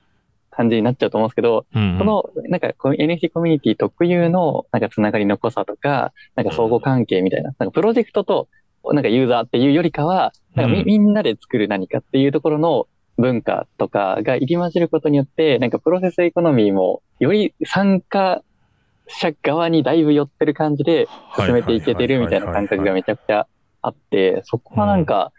[0.52, 8.50] 感じになっちゃうと思うんですけど、うんこの、なんか NFT コミュニティ特有の、なんかつながりの濃さとか、なんか相互関係みたいな、なんかプロジェクトと、
[8.84, 10.86] なんかユーザーっていうよりかは、なんかみ,、うん。
[10.86, 18.44] みんなで作る何かっていうところの文化とかが入り混じることによって、なんかプロセスエコノミーも、より参加
[19.10, 23.48] 者側にだいぶ寄ってる感じで進めていけてるみたいな感覚がめちゃくちゃ
[23.82, 25.32] あって、そこはなんか、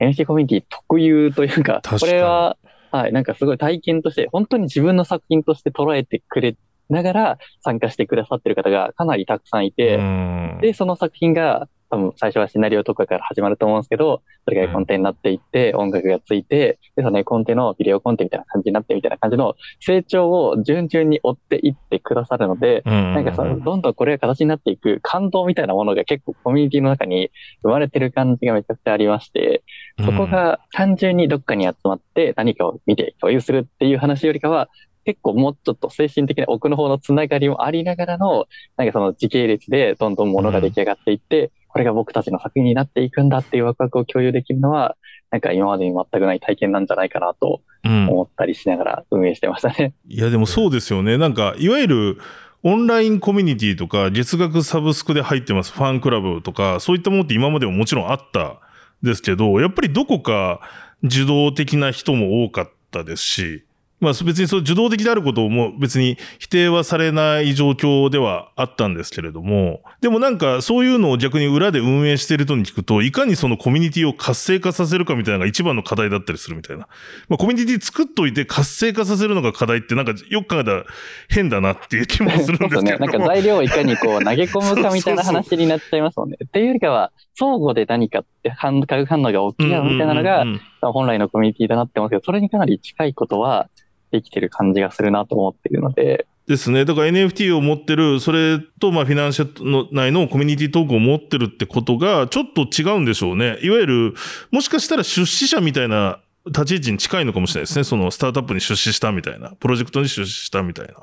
[0.00, 2.00] NFT コミュニティ特有というか、確かに。
[2.00, 2.56] これは、
[2.90, 6.56] はい、なんかすごい体験として、本当に自分の作品として捉えてくれ
[6.88, 10.58] ながら参加してくださってる方がかなりたくさんいて、うん。
[10.60, 27.30] で、その作品が、多分最初はシナリオとかから始まると思うんですけど、それが絵コンテになっていって、音楽がついて、で、その絵コンテのビデオコンテみたいな感じになってみたいな感じの成長を順々に追っていってくださるので、ななんかその、どんどんこれが形になっていく感動みたいなものが結構コミュニティの中に
[27.62, 29.62] 生まれてる感じがめちゃくちゃありまして、
[30.04, 34.68] そこが単純にどっかに集まって何かを見て共有するっていう話よりかは、
[35.04, 44.96] 結構もうちょっと精神的な奥の方のつながりもありながらの、なんかその時系列でどんどんものが出来上がっていって、これが僕たちの作品になっていくんだっていうワクワクを共有できるのは、
[45.32, 49.92] なんか今までに全くない体験なんじゃないかなとうん思ったりしながら運営してましたね。
[50.06, 51.18] いやでもそうですよね。
[51.18, 52.18] なんか、いわゆる、
[52.62, 58.60] オンラインコミュニティとか、月額サブスクで入ってます、ファンクラブとか、そういったものって今までももちろんあった
[59.02, 60.60] ですけど、やっぱりどこか
[61.02, 63.63] 受動的な人も多かったですし、
[64.00, 76.88] まあ別にそう受動的であることも別に否定はされない状況ではあったんですけれども、でもなんかそういうのを逆に裏で運営している人に聞くと、いかにそのコミュニティを活性化させるかみたいなのが一番の課題だったりするみたいな。
[77.28, 80.84] まあコミュニティ作っといて活性化させるのが課題ってなんかよく考えたら
[81.28, 83.12] 変だなっていう気もするん そうですけれども。
[83.12, 86.36] なんか材料をいかにこう投げ込むかみたいな話になっちゃいますもんね。
[86.44, 90.60] っていうよりかは、相互で何かって反応が起き合うみたいなのがうんうんうん
[90.92, 93.68] 本来のコミュニティだなって思うんですけど、それにかなり近いことは
[94.10, 96.84] できてる感じがするなと思っているので、ですね。
[96.84, 103.58] だから NFT を持ってる、それと、まあ、フィナンシャルの内のコミュニティトークを持ってるってことが、ちょっと違うんでしょうね。
[103.62, 104.14] いわゆる、
[104.50, 107.84] もしかしたら出資者みたいな立ち位置に近いのかもしれないですね。
[107.84, 110.94] そのスタートアップに出資したみたいな、プロジェクトに出資したみたいな。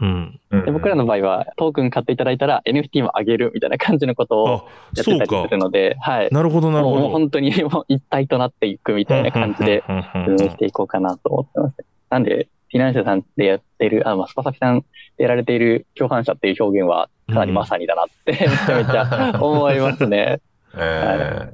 [0.00, 0.40] うん。
[0.50, 4.52] うんで僕らの場合はトークン買っていただいたら NFT もあげるみたいな感じのことをあ、
[4.96, 5.48] やってたりす。
[5.50, 6.28] るので、はい。
[6.30, 7.08] なるほど、なるほど。
[7.10, 11.76] 本当にもう一体となっていくみたいな感じで運営していこうかなと思ってます。
[12.10, 14.84] なんで、フィナンシャルさんでやってる、あ、まあ、スパサキさん
[15.16, 20.40] でやられている共犯者っていう表現はかなりまさにだなって、めちゃめちゃ思いますね。
[20.76, 21.52] え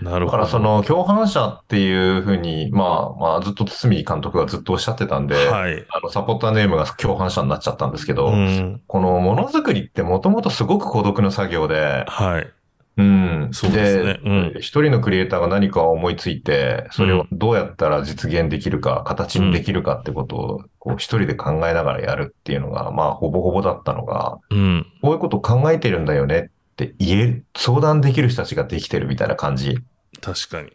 [0.00, 0.38] なるほど。
[0.38, 5.84] ーだからその共犯者っていうふうに、まあまあずっと堤監督がずっとおっしゃってたんで、はい。
[5.90, 8.80] あのサポーターネームが共犯者になっちゃったんですけど、うん。
[8.86, 12.52] このものづくりってもともとすごく孤独な作業で、はい。
[12.98, 13.48] うん。
[13.52, 24.86] そうですねうん一人のクリエイターが何かを思いついて、それをどうやったら実現できるか、形にできるかってことを、こう一人で考えながらやるっていうのが、まあほぼほぼだったのが、うん。
[25.00, 26.50] こういうことを考えてるんだよね
[26.84, 29.78] って言える、相談できる人たちができてるみたいな感じ。
[30.20, 30.70] 確かに。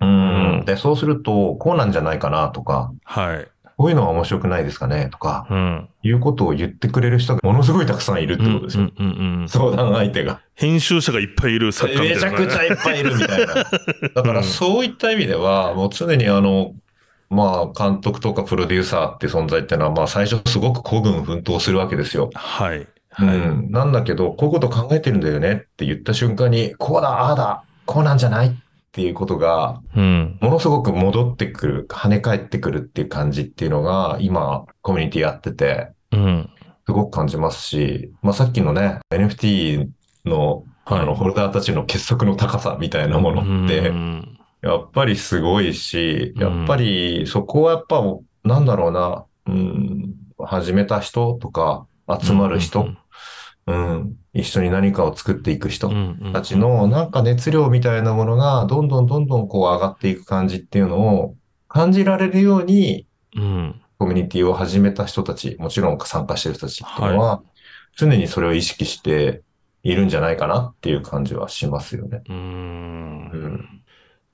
[0.00, 0.58] うん。
[0.58, 3.48] うんで、そうすると、こうなんじゃないかなとか、はい。
[3.76, 5.88] こういうのは面白くないですかねとか、うん。
[6.02, 8.90] いうことを言ってくれる人がものすごいたくさんいるってことですよ。
[8.96, 10.40] うんうんうんうん相談相手が。
[10.54, 12.38] 編集者がいっぱいいる作家みたいなね。
[12.38, 13.54] めちゃくちゃいっぱいいるみたいな。
[14.14, 16.74] だからそういった意味では、もう常にあの、
[17.30, 22.30] まあ監督とかプロデューサーって存在っていうのは、まあ最初すごく孤軍奮闘するわけですよ。
[22.34, 22.86] はい。
[23.18, 23.38] うはい。
[23.38, 23.70] ん。
[23.70, 28.52] なんだけど、こういうこと考えてるんだよねって言った瞬間に、こうだ、ああだ、こうなんじゃないっ
[28.92, 30.38] ていうことが、うん。
[30.40, 36.50] ものすごく戻ってくる、跳ね返ってくるっていう感じっていうのが、今、コミュニティやってて、うん。
[36.86, 39.88] すごく感じますし、まあさっきのね、NFT
[40.26, 48.02] のはいあの、ホルダーたちの結束の高さみたいなものってう、んやっぱりすごいし、うんやっぱりそこはやっぱ、
[48.44, 51.86] なんだろうな、うん、始めた人とか、
[52.20, 52.88] 集まる人、
[53.66, 55.90] うん、一緒に何かを作っていく人
[56.32, 61.34] たちのなんか熱量みたいなものがどんどんどんどんこう上がっていく感じっていうのを
[61.68, 63.80] 感じられるようにうん。
[63.98, 67.42] コミュニティを始めた人たち、もちろん参加してる人たちっていうのは、
[67.96, 69.42] 常にそれを意識して
[69.82, 72.22] いるんじゃないかなっていう感じはしますよね。
[72.28, 73.30] うーん。
[73.32, 73.83] うん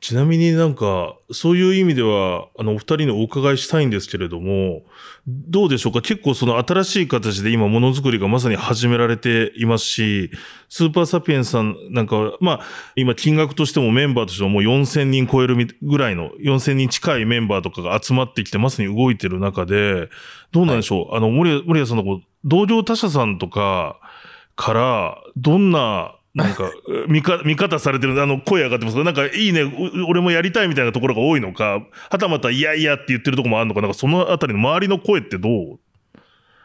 [0.01, 4.83] ちなみになんか、そういう意味では、あの、お二人にお伺いしたいんですけれども、
[5.27, 6.01] どうでしょうか？
[6.01, 10.31] 結構その新しい形で今ものづくりがまさに始められていますし、
[10.71, 12.61] スーパーサピエンスさんなんかは、まあ、
[12.97, 20.09] 今金額としてもメンバーとしてももう4000人超えるみぐらいの、4000人近いメンバーとかが集まってきてまさに動いてる中で、
[20.51, 24.01] どうなんでしょう、あの、森谷森谷さんのこう同業他社さんとか
[24.57, 26.71] から、どんな、なんか、
[27.09, 35.81] 見か、見方されてる、あの、声上がってますかなんか、いいね、う俺もやりたいみたいなところが多いのか、はたまた、いやいやって言ってるところもあるのか、なんか、そのあたりの周りの声ってどう？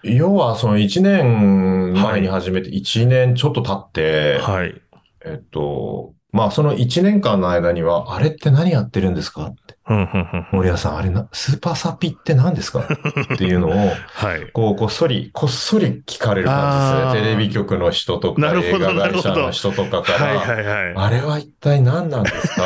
[0.04, 4.82] 要はその1年前に始めて1年ちょっと経って、はい。
[5.26, 9.54] えっと、まあその1年間の間には、あれって何やってるんですか？
[9.88, 12.80] 森谷さん、あれな、スーパーサピって何ですか？
[13.34, 14.52] っていうのを、はい。
[14.52, 17.30] こう、こっそり、こっそり聞かれる感じですね。
[17.30, 20.94] テレビ局の人とか、映画会社の人とかから、はいはいはい。
[20.96, 22.64] あれは一体何なんですか？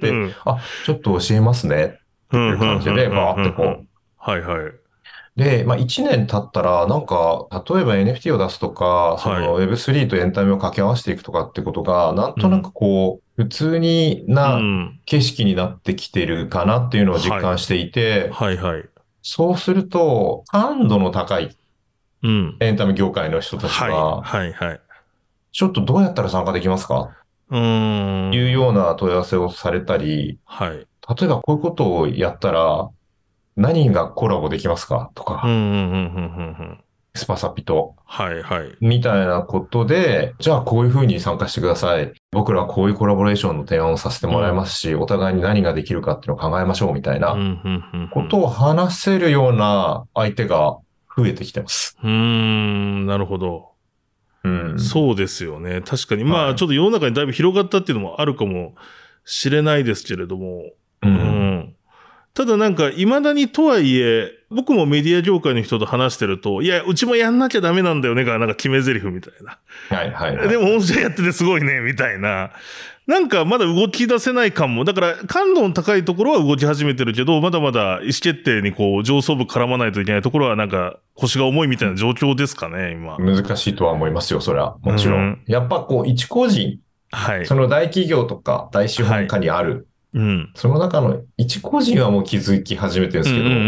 [0.00, 1.98] でうんあ、ちょっと教えますね。
[2.32, 3.86] うんいう感じでバーってこう。
[4.18, 4.72] はいはい。
[5.36, 14.32] で、まあ1年経ったら、なんか、例えば NFT を出すとか、その Web3 とエンタメを掛け合わせていくとかってことが、なんとなくこう、普通にう。
[14.32, 18.84] なん景色になってきてるかなっていうのを実感していて、はいはい。
[19.22, 21.56] そうすると、感度の高い
[22.22, 22.56] うん。
[22.60, 23.90] エンタメ業界の人たちはい。
[23.90, 24.80] が、はいはい。
[25.52, 27.10] ちょっとどうやったら参加できますか？
[27.50, 28.34] うーん。
[28.34, 30.70] いうような問い合わせをされたり、はい。
[30.70, 30.86] 例
[31.24, 32.88] えばこういうことをやったら、
[33.56, 35.10] 何がコラボできますか？
[35.14, 36.84] とか、うんうんうんうんうんうん。
[37.14, 38.76] スパサピと、はいはい。
[38.80, 42.12] みたいなことで、じゃあこういうふうに参加してください。
[42.30, 47.36] 僕らはこういうコラボレーションの提案をさせてもらいますし、お互いに何ができるかっていうのを考えましょうみたいな
[48.12, 50.78] ことを話せるような相手が
[51.14, 51.98] 増えてきてます。
[52.02, 53.72] うーん、なるほど。
[54.44, 54.80] うん。
[54.80, 55.82] そうですよね。
[55.82, 56.24] 確かに。
[56.24, 58.74] まあ、はいちょっと世の中にだいぶ広がったっていうのもあるかも
[59.24, 60.62] しれないですけれども。
[61.02, 61.08] う。
[61.08, 61.74] うんん。
[62.34, 69.58] ただなんか、未だにとはいえ、僕もメディア業界の人と話してると、いや、うちもやんなきゃダメなんだよねが、なんか決め台詞みたいな。
[69.96, 70.48] はいはい、はい。
[70.48, 72.50] でも、御社やっててすごいね、みたいな。
[73.06, 74.84] なんか、まだ動き出せない感も。
[74.84, 83.18] だから、感度の高いところは動き始めてるけど、まだまだ意思決定にこう、上層部絡まないといけないところは、なんか、腰が重いみたいな状況ですかね、今。
[83.18, 84.76] 難しいとは思いますよ、それは。
[84.82, 85.20] もちろん。
[85.20, 86.78] うんやっぱこう、一個人、
[87.10, 87.46] はい。
[87.46, 90.52] その大企業とか大資本家にある、うん。
[90.54, 93.62] その中の一個人はもう気づき始めてるんですけど、うんうんう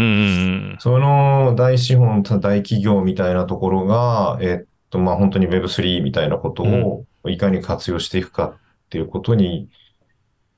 [0.73, 8.57] んその大資本、大企業みたいなところが、えっと、まあ、本当に Web3 みたいなことをいかに活用していくかっ
[8.89, 9.69] ていうことに、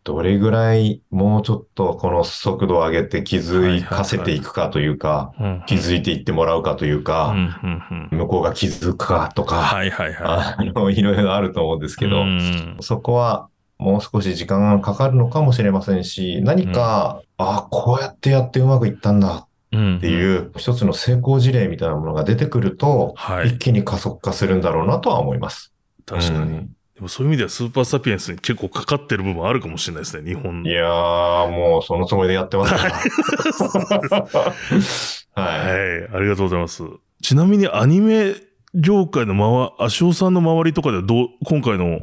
[0.04, 5.34] どれぐらいもうちょっとこの速度を上げて気づかせていくかというか。
[5.68, 8.18] 気づいていってもらうかといううんか、うんうん。
[8.20, 11.98] 向こうが気づくかとか、はいはいはあの、いろいろあると思うんですい。
[11.98, 19.98] けど、うんそこはもう少し時間がかかるのかもしれませんし、何か、あこうやってやってうまくいったんだうん。
[19.98, 23.58] っていう一つの成功事例みたいなものが出てくると、はい一。
[23.58, 25.74] 気に加速化するんだろうなとは思います。
[26.06, 26.38] 確かに。
[26.40, 30.70] うんでもそういう意味ではスーパーサピエンスに結構かかってる部分あるかもしれないですね、日本い。
[30.72, 32.90] やー、もうそのつもりでやってますから。
[32.90, 34.54] は
[35.38, 35.52] は
[36.10, 36.12] い。
[36.12, 36.16] い。
[36.16, 36.82] ありがとうございます。
[37.22, 38.34] ちなみにアニメ
[38.74, 42.00] 業界の周り、足尾さんの周りとかではどう、今回の、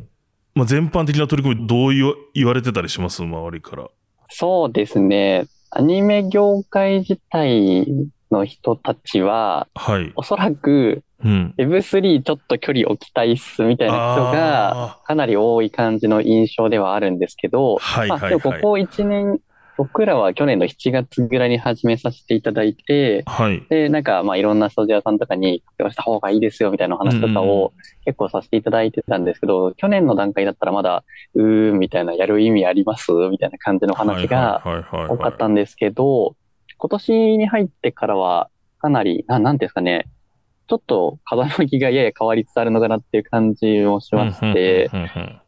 [0.54, 3.22] まあ、全般的な取り組みどう言われてたりします？
[3.22, 3.88] 周りから。
[4.28, 5.46] そうですね。
[5.70, 7.86] アニメ業界自体
[8.30, 10.12] の人たちは、はい。
[10.14, 11.54] おそらくうん。
[11.56, 18.28] Web3 ちょっと距離置きたいっすみたいな人が、あかなり多い感じの印象ではあるんですけどー、はいまあ。
[18.28, 19.40] でもここ1年、
[19.76, 23.64] 僕らは去年の7月ぐらいに始めさせていただいて、はい。
[23.68, 27.72] で、なんか、まあ、いろんなスタジオさんとかに活用した方がいいですよ、みたいなお話とかを
[28.04, 34.62] 結構させていただいてたんですけど、去年の段階だったらまだ、うーん、みたいな、やる意味ありますみたいな感じの話が
[35.08, 36.36] 多かったんですけど、
[36.78, 40.06] 今年に入ってからは、かなり、ななんていうんですかね、
[40.68, 45.40] ちょっと風向きがやや変わりつつあるのかなっていう感じもしまして、うんうんうんうん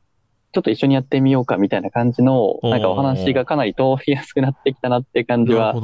[0.57, 5.74] ちょっと一緒にやってみようかみたいな感じの、なんかお話がかなり通りやすくなってきたなっていう感じは。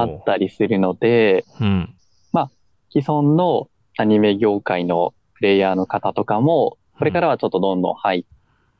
[0.00, 1.94] あったりするので、うん。
[2.90, 8.24] 既存のアニメ業界のプレイヤーの方とかも、これからはちょっとどんどん入っ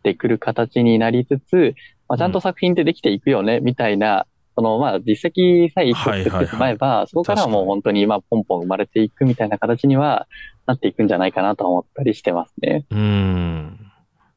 [0.04, 1.74] てくる形になりつつ、
[2.08, 10.28] まあ、ちゃんと作品ってできていくよね、みたいな、そのまあ実績さえ一個作ってしまえば、そこからはもう本当にまあポンポン生まれていくみたいな形には
[10.66, 12.86] なっていくんじゃないかなと思ったりしてますね。
[12.90, 13.83] うん。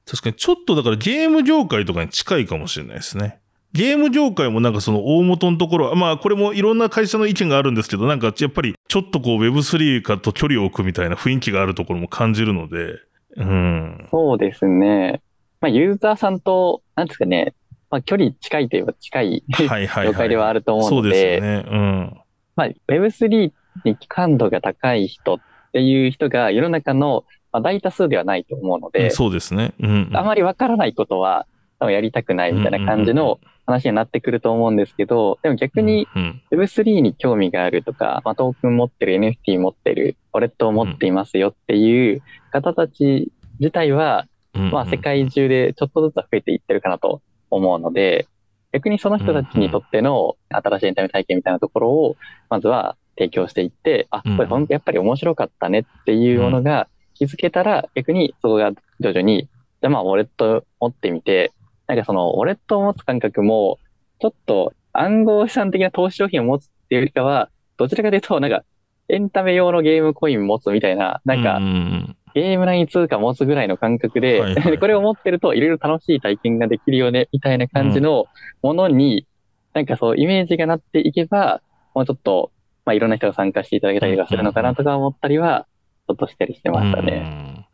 [0.09, 3.39] 確かにちょっとだからゲーム業界とかに近いかもしれないですね。
[3.73, 12.95] ゲーム業界もなんかその大元のところは、まあこれもいろんな会社の意見があるんですけど、なんかやっぱりちょっとこう Web3 かと距離を置くみたいな雰囲気があるところも感じるので、
[13.35, 14.07] うん。
[14.09, 15.21] そうですね。
[15.59, 17.53] まあユーザーさんと、なんですかね、
[17.91, 20.07] まあ距離近いといえば近いはいはいはい。
[20.07, 21.65] 業界ではあると思うそうので、ですよね。
[21.69, 22.17] うん。
[22.55, 23.51] まあ Web3
[23.83, 25.37] に感度が高い人っ
[25.73, 27.25] ていう人が世の中の
[27.57, 29.73] まあ大多数ではないと思うので、そうですね。
[29.79, 30.09] うん。
[30.13, 31.45] あまりわからないことは
[31.79, 48.27] 多分やりたくないみたいな感じの話になってくると思うんですけど、でも逆にうん、Web3 に興味があるとか、まあ、トークン持ってる、NFT 持ってる、ウォレットを持っていますよっていう方たち自体は、うんまあ世界中でちょっとずつは増えていってるかなと思うので、
[48.73, 52.15] 逆にその人たちにとっての新しいエンタメ体験みたいなところを、
[52.49, 56.87] まずは提供していって、あ、これほんやっぱり面白かったねっていうものが
[57.17, 61.51] 気づけたら、逆にそこが徐々に、じゃあまあウォレット持ってみて、
[61.87, 63.79] なんかそのウォレットを持つ感覚も、
[64.19, 68.63] ちょっと暗号資産的な投資商品を持つっていうよりかは、どちらかというと、なんか
[69.09, 74.63] エンタメ用のゲームコイン持つみたいな、なんかう、んゲーム内通貨持つぐらいの感覚で、はいはい。
[74.63, 78.25] はいこれを持ってるといろいろ楽しい体験ができるよね、みたいな感じの
[78.61, 79.25] ものに、
[79.73, 81.61] なんかそうイメージがなっていけば、
[81.95, 82.51] もうちょっと、
[82.85, 85.65] まあいろんな人が参加していただけたりとかするのかなとか思ったりは、
[86.07, 87.67] ちょっとしたりしてましたね。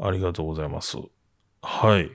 [0.00, 0.96] ありがとうございます。
[1.60, 2.10] はい。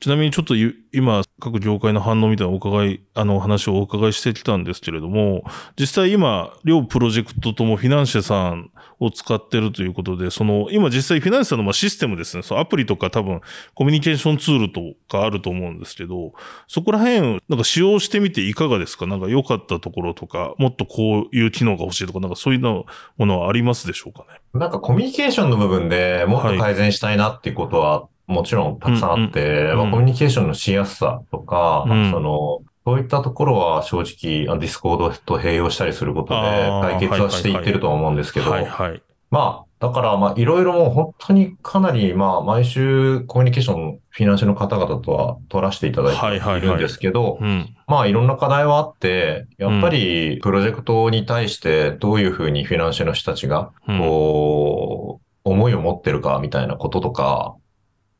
[0.00, 5.44] ちなみにちょっとゆ今、各業界の反応みたいなお伺い、あの話をお伺いしてきたんですけれども、
[5.78, 13.42] 実際今、両プロジェクトともフィナンシェさんを使ってるということで、その、今実際フィナンシェさんのまあシステムですね、そのアプリとか多分
[13.74, 16.32] コミュニケーションツールとかあると思うんですけど、
[16.66, 19.06] そこら辺、なんか使用してみていかがですか？
[19.06, 22.86] なんか良かったところとか、もっとこういう機能が欲しいとか、なんかそういうの
[23.18, 24.40] ものはありますでしょうかね？
[24.54, 36.40] なんかコミュニケーションの部分でもっと改善したいなっていうことはもちろんたくさんあって、うんまあコミュニケーションのしやすさとか、うんその、そういったところは正直、ディスコードと併用したりすることで
[36.82, 39.02] 解決はしていってるとは思うんですけど、はいはい。
[39.30, 47.74] まあ、だから、まあ、いろいろもう本当にかなり、まあ、毎週コミュニケーション、フィナンシャルの方々とは取らせていただいているんですけど、うん。
[47.86, 57.54] まあ、いろんな課題はあって、やっぱり、プロジェクトに対してどういうふうにフィナンシャルの人たちが、うんこう、思いを持ってるかみたいなこととか、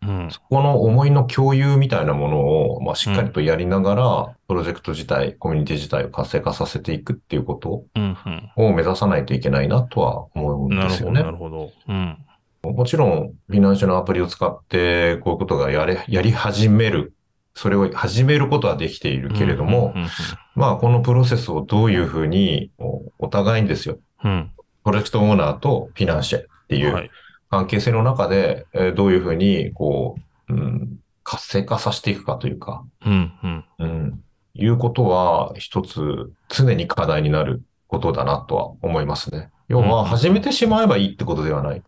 [0.03, 0.31] うん。
[0.31, 8.17] そこの思いの共有みたいなものを、まあ、しっかりとやりながら、プロジェクト自体、コミュニティ自体を活性化させていくっていうことうん。
[8.25, 8.51] うん。
[8.57, 11.31] を目指さないといけないなとは思うんですよねな。
[11.31, 11.71] るほど。
[11.89, 12.19] うん。
[12.63, 17.15] もちろん、フィナンシャルのアプリを使って、こういうことがやれ、やり始める。
[17.55, 20.07] それを始めることはできているけれども、うん、
[20.55, 24.51] まあ、このプロセスをどういうふうに、おお互いにですよ、うん。
[24.85, 26.83] プロジェクトオーナーとフィナンシェってうん。
[26.83, 27.11] いうはい。
[27.51, 30.17] 関係性の中で、えーどういうふうに、こ
[30.49, 33.33] う、うん、活性化させていくかというか、うん。
[33.43, 33.65] うん。
[33.79, 34.25] うん、
[34.55, 39.51] いうことは、一つ、常に課題になることだなとは思いますね。
[39.69, 41.83] 要うんは、始めてしまえばいいってことではない。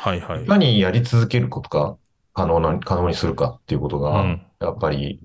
[0.00, 0.46] はいはいい。
[0.46, 1.96] かにやり続けることが
[2.32, 4.42] 可能な、可能にするかっていうことが、うん。
[4.60, 5.20] やっぱり、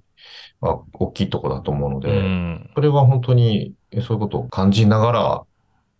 [0.59, 2.69] まあ、大きいとこだと思うのうで、ん。
[2.75, 5.46] それは本当に、そういうことを感じながら、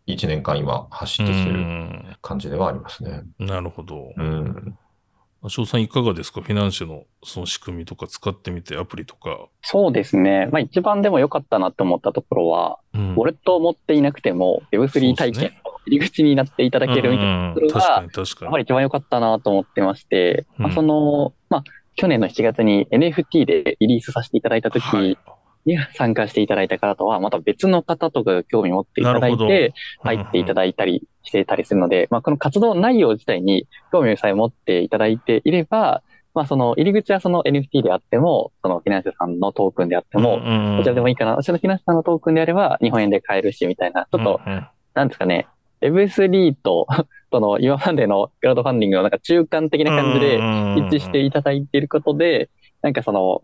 [0.08, 3.24] 一年間今走ってきてうるん感じではありますね。
[3.38, 4.14] なるほど。
[4.16, 4.78] うん。
[5.50, 6.42] 翔さんいかがですか？
[6.42, 9.48] フィナンシェのその仕組みとか使ってみてアプリとか。
[9.62, 10.48] そうですね。
[10.52, 15.50] まあ一番でも良かったなって思ったところは、うんウォレットを持っていなくても Web3 体験の
[15.86, 18.46] 入り口になっていただけるみたいなところ確かが、に確かに。
[18.46, 21.64] やっぱり一番良かったなと思ってまして、うんまあその、まあ
[21.96, 25.18] 去年の7月に NFT でリリースさせていただいた時はい
[25.68, 36.02] に参加していただいた方とは、また別の方とかが興味を持っていただいて、入っていただいたりしてたりするので、まあこの活動内容自体に興味さえ持っていただいていれば、
[36.34, 41.36] まあその入り口はその NFT であっても、そのフィナンシェさんのトークンであっても、もこちらでもいいかな。
[41.36, 44.40] 私のフィナンシェさんのトークンであれば日本円で買えるし、みたいな、ちょっと、
[44.94, 45.48] なんですかね、
[45.82, 46.88] Web3 と、
[47.32, 50.42] その今までのクラウドファンディングのなんか中間的な感じで一
[50.96, 52.50] 致していただいていることで、
[52.82, 53.42] なんかその、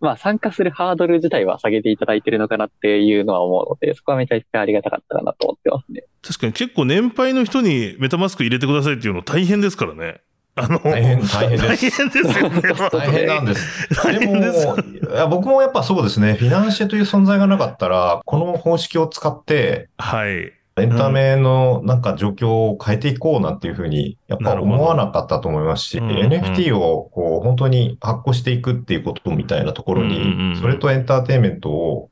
[0.00, 6.04] まあ参加するハードル自体は下げていただいているのかなっていうのは思うので、そこはめちゃくちゃありがたかったかなと思ってますね。
[6.22, 10.20] 確かに結構年配の人にメタマスク入れてくださいっていうの大変ですからね。
[10.54, 12.62] あの、大変大変です大変ですよね。
[12.92, 13.94] 大変なんです。
[13.94, 14.80] 大で変ですも、い
[15.14, 16.34] や僕もやっぱそうですね。
[16.34, 20.52] フィナンシェという存在がなかったら、この方式を使って、はい。
[20.80, 32.10] エンタメのなんか状況を変えていこうなんていうふうに、やっぱ思わなかったと思いますし、うんうん NFT をこう本当に発行していくっていうことみたいなところに、それとエンターテインメントを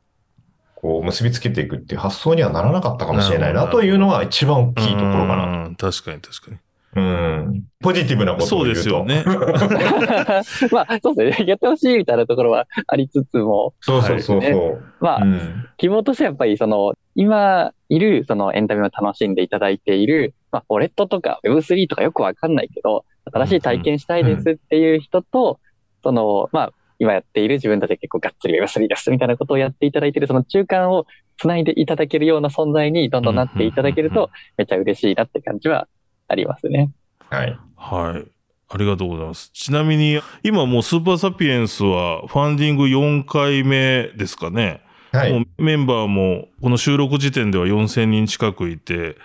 [0.75, 5.67] こう結びつけていくっていう発想にはならなかったかもしれないなというのが一番大きいところかな。
[5.67, 6.59] うん確かに確かに。
[6.97, 7.65] うん。
[7.81, 8.79] ポジティブなことそうを言うと。
[8.79, 9.23] ですよね。
[10.73, 11.49] まあ、そうですね。
[11.49, 14.83] やってほしいみたいなところはありつつも、そうそうそうそう。
[15.01, 25.59] まあ、うん希望としてはやっぱりその、今いるそのエンタメを楽しんでいただいている、まあ、ウォレットとか Web3 とかよくわかんないけど、新しい体験したいですっていう人と、
[26.03, 31.07] その、まあ、今やっている自分たちで結構がっつり Web3 ですみたいなことをやっていただいているその中間を
[31.39, 35.89] つないでいただけるような存在にどんどんなっていただけるとめっちゃ嬉しいなって感じは
[36.29, 36.91] ありますね。
[37.31, 37.59] はい。
[37.77, 38.31] はい。
[38.69, 39.51] ありがとうございます。
[39.53, 44.83] ちなみに、今もうスーパーサピエンスはファンディング4回目ですかね。
[45.17, 45.33] はい。
[45.33, 49.17] もうメンバーもこの収録時点では4000人近くいて、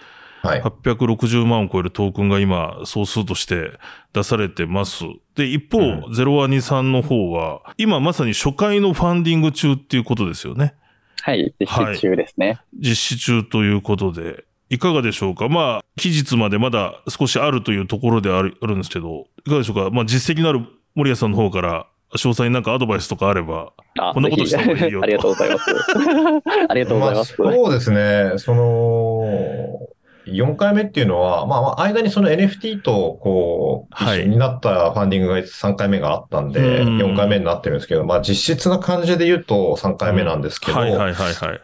[0.41, 0.61] はい。
[0.63, 3.73] 860万を超えるトークンが今総数として
[4.11, 5.03] 出されてます。
[5.35, 10.73] で、一方、うん012の方は、今まさに初回のファンディング中っていうことですよね。
[11.21, 12.59] はい、実施中ですね。
[12.73, 15.47] 実施中ということで、いかがでしょうか？
[15.47, 19.91] まあ、期日までまだ少しあるというところであるあるんですけど、いかがでしょうか？
[19.91, 20.65] まあ、実績のある
[20.95, 21.85] 森谷さんの方から、
[22.15, 23.73] 詳細になんかアドバイスとかあれば。
[23.99, 25.71] あこんなことした方がいいよ ありがとうございます。
[26.69, 27.41] ありがとうございます。
[27.41, 28.33] まあ、そうですね。
[28.37, 29.79] その、
[30.27, 41.59] 4回目っていうのは、まあまあ、間にその NFT と、こう、はい一緒になったファンディングが3回目があったんで、うん4回目になってるんですけど、まあ実質な感じで言うと3回目なんですけど、はいはいはいはい。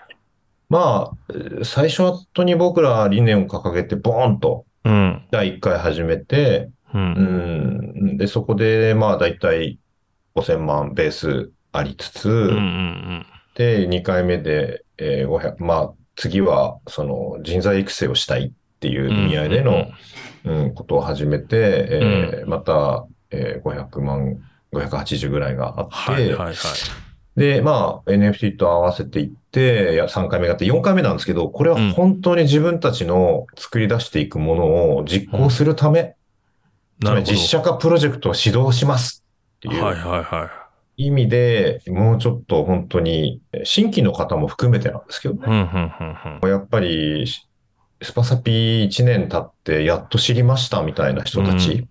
[0.69, 2.03] まあ、最初
[2.43, 5.23] に僕ら理念を掲げて、ボーンとうん。
[5.31, 6.97] 第1回始めて、う。
[6.97, 9.79] うんん、で、そこで、まあ、だいたい
[10.41, 13.25] 5000万ベースありつつ、うんうんうん。
[13.55, 19.87] で、2回目で、えー500、まあ、次は、その、人材育成をしたいっていう意味合いでの、
[20.45, 24.37] うん、ことを始めて、えーまた、えー500万、
[24.73, 26.55] 580ぐらいがあって、はいはいはい。
[27.35, 36.15] で、まあ、NFT と合わせていって、いや、3回目があって、4回目なんですけど、これは本当に自分たちの作り出していくものを実行するため、
[36.99, 37.31] つまりなるほど。
[37.33, 39.23] 実写化プロジェクトを指導します
[39.57, 40.49] っていはいうはいは
[40.97, 45.49] 意味で、もうちょっと本当に、新規の方も含めてなんですけどねい。
[45.49, 46.49] うんうんうんうん。
[46.49, 47.27] やっぱり、
[48.01, 51.87] スパサピ1年経ってやっと知りましたみたいな人たち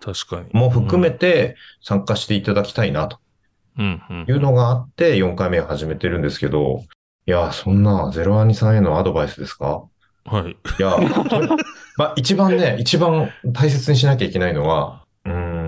[0.00, 0.50] 確かに。
[0.52, 3.18] も含めて参加していただきたいなと
[3.76, 6.84] いうのがあって4回目を始めてるんですけど、
[7.26, 9.84] いや、そんなゼロアニさんへのアドバイスですか？
[10.24, 10.52] はい。
[10.52, 11.40] いや、と
[11.98, 15.67] まあ一番ね、一番大切にしなきゃいけないのは、うーん、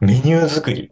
[0.00, 0.90] メニュー作り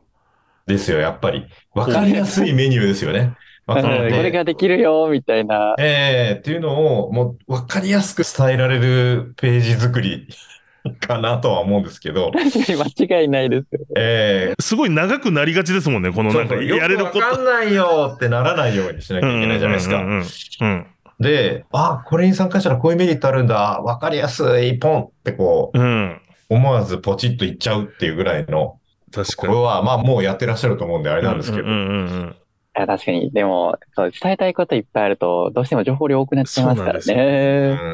[0.66, 1.46] ですよ、やっぱり。
[1.74, 3.34] わかりやすいメニューですよね。
[3.66, 5.74] わかうんるこれができるよ、みたいな。
[5.78, 10.28] ええっていうのを、もう、わかりやすく伝えられるページ作り
[11.00, 13.80] かなとは思うんですけど、確かに間違いないですよ。
[13.96, 17.10] ええすごい長くなりがちですもんね、このなんかやれること。
[17.12, 20.86] くわかんないよってならないようにしなきゃいけないじゃないですか。
[21.18, 25.86] で、あ、これに参加したらこういうメリットあるんだ、わかりやすい、ポンってこう、うん。
[25.86, 26.20] うん。
[26.48, 28.78] 思わずポチッといっちゃうっていうぐらいの、
[29.24, 29.52] 確かに。
[29.54, 32.36] これは、まあもうやってらっしゃると思うんであれなんですけどうん、うんうんうん。
[32.76, 33.30] いや確かに。
[33.30, 37.00] でも、そう伝えたいこといっぱいあると、どうしても情報量多くなっちゃいますから。
[37.00, 37.78] ね。
[37.80, 37.88] うん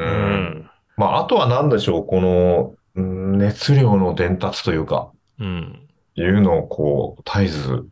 [0.62, 0.70] ん。
[0.97, 5.89] まあ、あとは何でしょう、この、うん熱量の伝達というか、うん。
[6.14, 7.89] いうのをこう、絶えず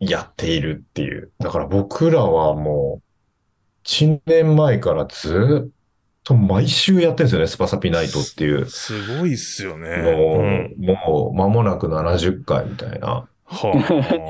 [0.00, 1.30] やっているっていう。
[1.38, 5.79] だから僕らはもう、1年前からずっ
[6.24, 8.66] と毎週やってるんですよね、スパサピナイトっていう。
[8.66, 9.96] すごいっすよね。
[10.02, 13.28] もう、うんもう間もなく70回みたいな。
[13.46, 13.72] は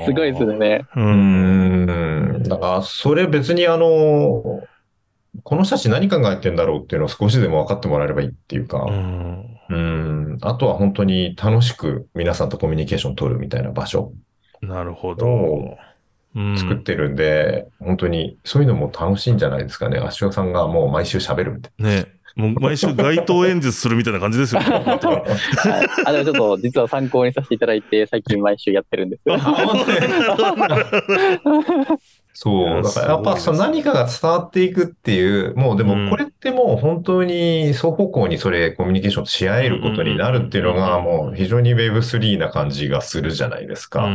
[0.01, 0.45] あ すごいです。
[0.45, 0.85] ね。
[0.95, 0.99] う。
[0.99, 1.85] うん
[2.39, 2.43] ん。
[2.43, 4.63] だから、それ別にあの、
[5.43, 9.45] この人たち何考えてんだろうっていうのを少しでも分かってもらえればいいっていうか、うん。
[9.69, 10.37] うん。
[10.41, 14.11] あとは本当に楽しく皆さんとコミュニケーション取るみたいな場所
[14.61, 15.77] なるほど
[16.57, 19.99] 作ってるんで、本当にそういうのも楽しいんじゃないですかね。
[19.99, 22.07] 足尾さんがもう毎週喋るみたいね。
[22.35, 24.61] もう毎週街頭演説するみたいな感じですよ。
[26.05, 29.23] あ、でもちょっと実は参考にさせていただいて、最近毎週やってるんです。
[32.33, 32.83] そう。
[32.83, 36.05] だからやっぱそ何かが伝わっていくっていう、もうでうん。
[36.05, 44.07] もこれってもう本当に双方向にそれコミュニケーションし合えることになるっていうのがうんもう非常に Web3 な感じがするじゃないですか。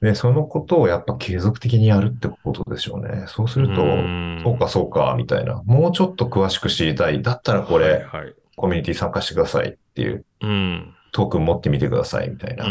[0.00, 3.24] で、そのことをやっぱ継続的にやるってことでしょうね。
[3.28, 5.62] そうすうんると、んそうかそうか、みたいな。
[5.64, 7.20] もうちょっと詳しく知りたい。
[7.22, 8.34] だったらこれ、はいはい。
[8.56, 10.94] コミュニティ参加してくださいっていう、うん。
[11.12, 12.66] トークン持ってみてください、みたいな。
[12.66, 12.70] ん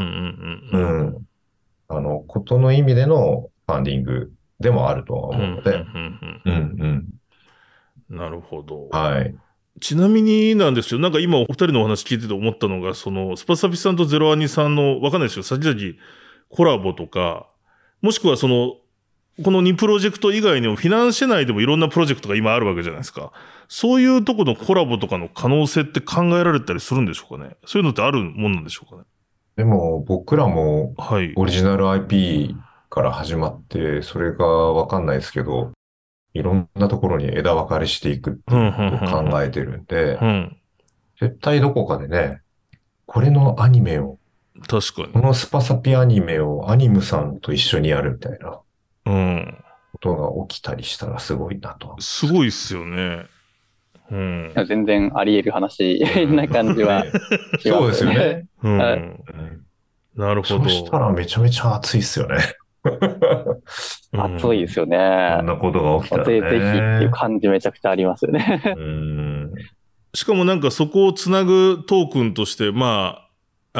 [0.73, 1.01] ううん。
[1.07, 1.17] ん。
[1.87, 5.85] あの、ことの意味でのファンディングでもあるとは思うので、
[6.45, 7.09] うん
[8.09, 8.17] うん。
[8.17, 8.87] なるほど。
[8.89, 9.35] はい。
[9.81, 15.75] ちなみになんですけど、なんか今お二人のお話聞いてて思ったのが、そのスパサピさんとゼロアニさんの、わかんないですよ、先々
[16.49, 17.47] コラボとか、
[18.01, 18.75] もしくはその、
[19.43, 23.31] この2プロジェクト以外にもフィナンシェ内でもいろんなプロジェクトが今あるわけじゃないですか。
[23.69, 27.55] そういうとこのコラボとかの可能性って考えられたりするんでしょうかね。
[27.65, 29.03] そういうのってあるもんなんでしょうかね。
[29.55, 31.33] でも僕らもはい。
[31.35, 32.55] オリジナル IP
[32.89, 35.71] から始まって、それがわかんないですけど、
[36.33, 40.57] いろんなところに枝分かれしていくっていうことを考えてるんでう、ん。
[41.19, 42.41] 絶対どこかでね、
[43.05, 44.18] これのアニメを、
[44.67, 45.19] 確かにこ。
[45.19, 48.59] のスパサピアニメをアニムさんと一緒にやるみたいな
[49.05, 49.63] うん。
[49.93, 51.95] ことが起きたりしたらすごいなと。
[51.99, 53.25] すごいっすよね。
[54.11, 54.53] うん。
[54.67, 55.99] 全然あり得る話
[56.31, 57.05] な感じは
[57.59, 58.47] そうですよね。
[58.63, 59.65] うんはいうん
[60.15, 60.63] なるほど。
[60.65, 62.35] そしたらめちゃめちゃ熱いっすよね。
[62.83, 64.97] う ん熱いですよね。
[65.37, 66.49] こんなことが起きたらぜね。
[66.49, 68.61] ぜひっていう感じめちゃくちゃありますよね。
[68.77, 69.53] うん。
[70.13, 73.28] しかもなんかそこをつなぐトークンとして、まあ、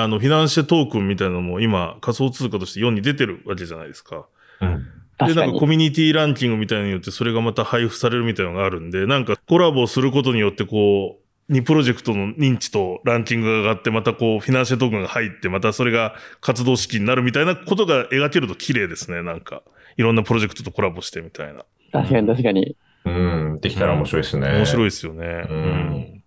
[0.03, 4.27] あの、フィナンシェトークンみたいなのも今仮想通貨として世に出てるわけじゃないですか。
[4.61, 4.77] うん。
[4.77, 4.85] で、
[5.17, 5.67] 確かになんかコ。
[5.67, 19.63] ミュニティランキングみたいなのによってそれがまた配布されるみたいなのがあるんで、なんかコラボをすることによってこう、2プロジェクトの認知とランキングが上がって、またこう、フィナンシェトークンが入って、またそれが活動資金になるみたいなことが描けると綺麗ですね、なんか。
[19.97, 21.65] いろんなプロジェクトとコラボしてみたいな。
[21.91, 22.75] 確かに確かに。
[23.05, 23.59] うん。
[23.61, 24.47] できたら面白いですね。
[24.47, 24.85] 面白いい。
[24.85, 25.47] ですよね。
[25.49, 26.18] うん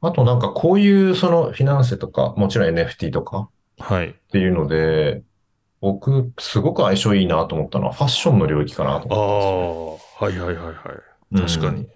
[0.00, 4.10] あとなんかこういうそのフィナンセとか、もちろん NFT とかはい。
[4.10, 5.22] っていうので、
[5.80, 10.46] 僕、すごく相性いいなと思ったのはファッションの領域かなとああ、思ったんですよ。
[10.46, 10.94] はいはいはいは
[11.42, 11.48] い。
[11.48, 11.88] 確かに。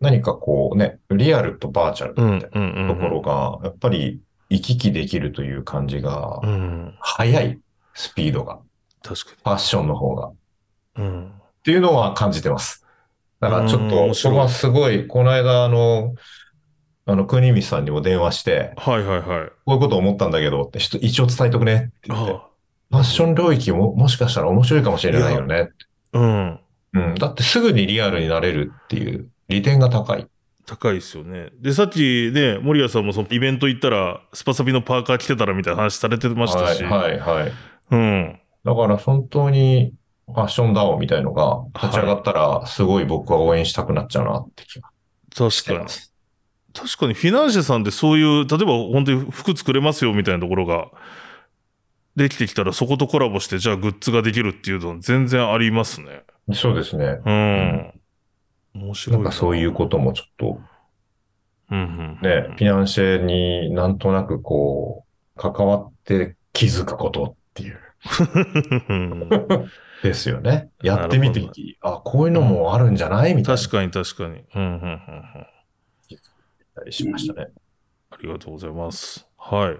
[0.00, 2.88] 何かこうね、リアルとバーチャルうん、みたいうん、うん。
[2.88, 6.94] なところが、やっぱり行き来できるという感じがう、ん。
[7.00, 7.60] 速い
[7.94, 8.60] スピードが、
[9.02, 10.30] 確かファッションの方が。
[10.96, 11.04] に。
[11.04, 11.26] うん。
[11.28, 12.86] っていうのは感じてます。
[13.40, 16.14] だからちょっうんと、面白いそこはすごい、この間、あの、
[17.10, 19.48] あの、国光さんにも電話して、はいはいはい。
[19.48, 22.46] こういうこと思ったんだけどって、ちょっと一応伝えとくねって言って、あ
[22.90, 25.70] ファッション領域ももしかしたら面白いかもしれないよね。
[26.12, 26.60] あ、うん。
[26.94, 27.14] うん。
[27.14, 30.26] だってすぐにリアルになれるっていう利点が高い。
[30.66, 31.50] 高いですよね。
[31.60, 36.84] で、さっきね、森谷さんもそのイベント行ったら、スパサビのパーカー着てたらみたいな話されてましたし。
[36.84, 37.52] はい、はい、はい。
[37.90, 38.40] うん。
[38.64, 39.94] だから本当に
[40.26, 44.90] ファッションダオみたいのが立ち上がったら、すごい僕は応援したくなっちゃうなって気が
[45.50, 46.09] し確かに。
[46.74, 50.88] 確かにフィナンシェさんってそういう、例えば本当に服作れますよみたいなところが
[52.16, 56.22] できてきたらそことコラボして、じゃあグッズができるっていうのは全然ありますね。
[56.52, 57.18] そうですね。
[57.24, 58.00] うん。
[58.74, 60.60] 面白ないんかそういうこともちょっと
[61.70, 62.18] うんうん。
[62.22, 65.04] ね、フィナンシェになんとなくこ
[65.36, 67.78] う、関わって気づくことっていう。
[68.88, 69.28] う ん
[70.02, 70.70] ですよね。
[70.82, 71.52] やってみてなる
[71.82, 73.34] あ、こういうのもあるんじゃない？
[73.34, 73.60] みたいな。
[73.60, 74.42] 確かに確かに。
[74.54, 75.46] うんうんうんうん。
[76.80, 77.48] たりしましたね。
[78.10, 79.26] ありがとうございます。
[79.38, 79.78] はい。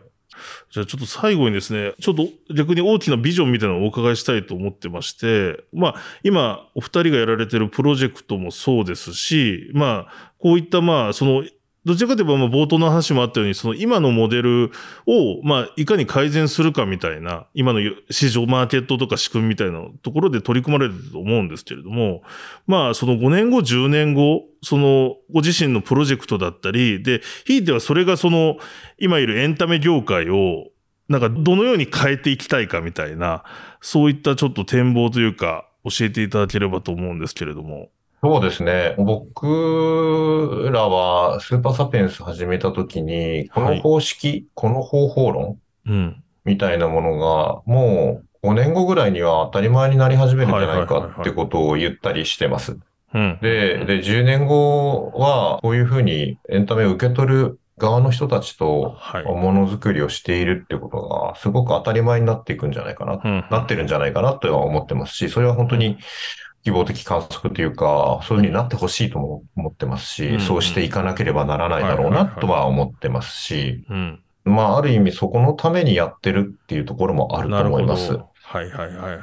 [0.70, 11.44] じゃあちょっと最後にですね、ちょっと逆に大きなビジョンみたいなのをお伺いしたいと思ってまして、まあ今お二人がやられてるプロジェクトもそうですし、まあこういったまあその、
[11.84, 14.70] どちらかといえばまあ冒頭の話もあったように、その今のモデル
[15.06, 22.22] をまあいかに改善するかみたいな、今の市場マーケットとか仕組みみたいなところで取り組まれると思うんですけれども、
[22.66, 28.58] まあその5年後、10年後、そのご自身のプロジェクトだったり、で、ひいてはそれがその
[28.98, 30.68] 今いるエンタメ業界を
[31.08, 33.42] なんかどのように変えていきたいかみたいな、
[33.80, 37.88] そういったちょっと展望というか教えていただければと思うんですけれども。
[38.22, 38.94] そうですね。
[38.98, 46.22] 僕らはスーパーサピエンス始めた時に、この方式、この方法論うん。
[46.44, 52.78] みたいなものが、もう5年後ぐらいには当たり前になり始めるんじゃないかってことを言ったりしてます。
[53.14, 53.38] うん。
[53.42, 59.24] で、で、10年後は、こういうふうにエンタメを受け取る側の人たちと、はい。
[59.24, 65.98] ものづくりをしているってことが、すごく当たり前になっていくんじゃないかな、うんなってるんじゃないかなとは思ってますし、それは本当に
[66.62, 74.22] 希望的観測というか、そういうふうになってほしいとも思ってますうんし、そうしていかなければならないだろうなとは思ってますし、うん。
[74.44, 77.56] まあ、ある意味そこのためにやってるっていうところもあると。
[77.56, 78.12] 思います。
[78.12, 79.20] はいはいはい。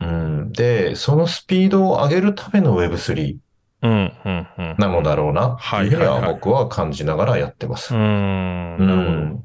[0.00, 3.36] うん、で、そのスピードを上げるための Web3
[3.82, 4.74] うん、うん、うん。
[4.78, 7.98] なのだろうなっていうふうにはいはいははい僕は感じながらやってますう。
[7.98, 9.44] ん。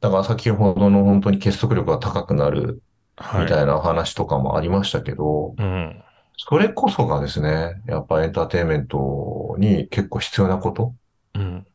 [0.00, 2.82] だから先ほどの本当に結束力が高くなる
[3.16, 3.44] はい。
[3.44, 6.02] みたいな話とかもありましたけど、うん。
[6.48, 10.92] それこそがですね、やっぱエンターテインメントに結構必要なこと
[11.34, 11.66] うん。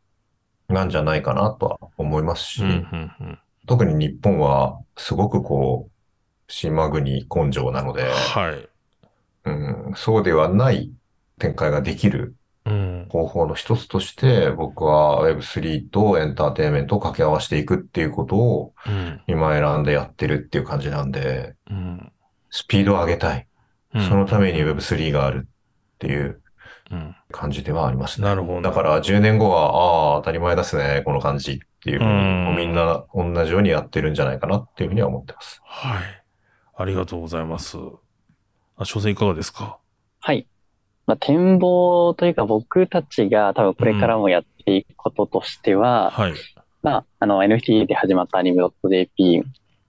[0.68, 3.40] なんじゃないかなとは思いますし、うん、うん、うん。
[3.66, 8.70] 特に日本はすごくこう、島国根性なので、はい。
[9.46, 10.92] うん、そうではない
[11.40, 12.36] 展開ができる。
[13.08, 19.22] 方法の一つとして、僕は Web3 とエンターテインメントを掛け合わせていくっていうことをうん。
[19.28, 22.12] 今選んでやってるっていう感じなんで、うん。
[22.50, 23.48] スピードを上げたい。
[23.94, 26.42] うんそのために Web3 があるっていう
[26.92, 27.16] うん。
[27.32, 28.28] 感じではありますね。
[28.28, 28.62] なるほど。
[28.62, 35.62] だから10年後は、ああ、当たり前ですね、この感じっていうふうに、みんな同じようにやってるんじゃないかなっていうふうには思ってます。
[35.66, 36.24] はい。
[36.78, 37.78] ありがとうございます。
[38.78, 39.80] あ、翔さんいかがですか？
[40.22, 40.48] はい。
[41.08, 46.34] まあ、展望というか僕たちが多分これからもやっていくこととしては、はい。
[46.84, 49.44] まあ、あの NFT で始まったアニメ .jp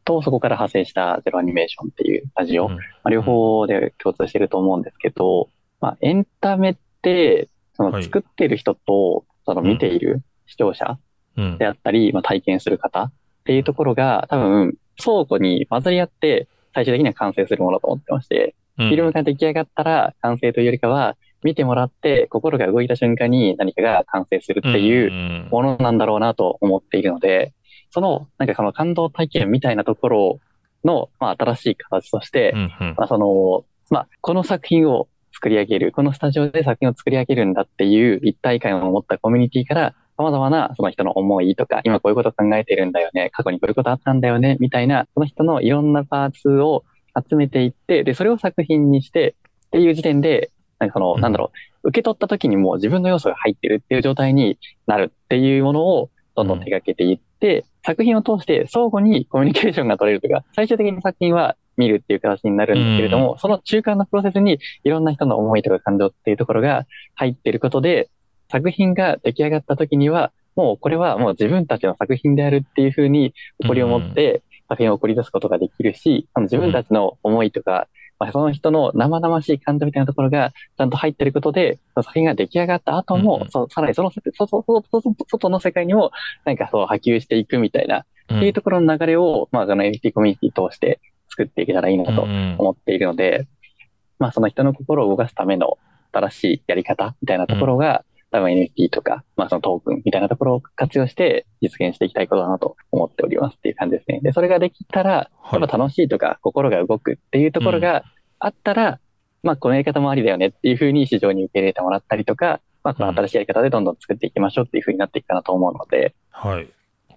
[0.08, 2.76] とそこから派生したゼロアニメーションっていうラジオ、うん。
[2.76, 5.50] まあ、両方で共通してると思うんですけど、
[5.82, 7.92] まあ、エンタメって、そはい。
[7.92, 10.98] の作っている人と、その見ている視聴者
[11.36, 11.58] うん。
[11.58, 11.66] で。
[11.66, 13.12] あったり、まあ、体験する方っ
[13.44, 25.48] ていうところが多分相互に混ざり合って最終的には完成するものと思ってまして、フフィルムが出来上がったら完成というよりかは、見てもらって心が動いた瞬間に何かが完成するっていううん。
[25.50, 27.52] ものなんだろうなと思っているので、
[27.90, 30.40] その、なんかその感動体験みたいなところ
[30.84, 32.94] の、まあ新しい形として、うんうん。
[32.96, 46.84] まあその、まあこの作品を作り上げる、このスタジオで作品を作り上げるんだっていう一体感を持ったコミュニティから、様々なその人の思いとか、今こういうこと考えてるんだよね、過去にこういうことあったんだよね、みたいな、その人のいろんなパーツを
[47.16, 49.36] 集めていって、で、それを作品にして、
[49.66, 51.20] っていう時点で、なんかその、うん。
[51.20, 51.52] なんだろ
[51.84, 68.10] う、受け取った時にもう自分の要素が入ってるっていう状態になるっていうものをどんどん手掛けていって、作品を通して相互にコミュニケーションが取れるとか、最終的に作品は見るっていう形になるんだけれども、その中間のプロセスにいろんな人の思いとか感情っていうところが入っていることで、
[68.50, 73.32] 作品が出来上がった時には、もうこれはもう自分たちの作品であるっていうふうに
[73.62, 77.88] 誇りを持って作品を送り出すことができるし、その自分たちの思いとか、
[78.18, 86.10] まあ、その人の生々しい感情みたいなところがちゃんと入ってることで、その作品が出来上がった後も、うんそうさらにその外の世界にも
[86.44, 88.36] なんかそう波及していくみたいな、うん。
[88.38, 91.00] っていうところの流れを、まあ、あの NFT コミュニティ通して
[91.30, 93.46] 作っていけたらいいなとうん思っているので、
[94.18, 95.78] まあその人の心を動かすための
[96.12, 104.20] 新しいやり方みたいなところが、多分 NFT とか、まあそのトークンみたいなところを活用して実現していきたいことだなと思っておりますっていう感じですね。
[104.22, 108.04] で、それができたら、はいやっぱ楽しいとか心が動くっていうところが
[108.38, 109.00] あったら、
[109.42, 116.68] まあこのやり方もありだよねっていうふうに市場に受け入れてもらったりとか、まあこの新しいやり方でどんどん作っていきましょうっていうふうになっていくかなと思うので、はい。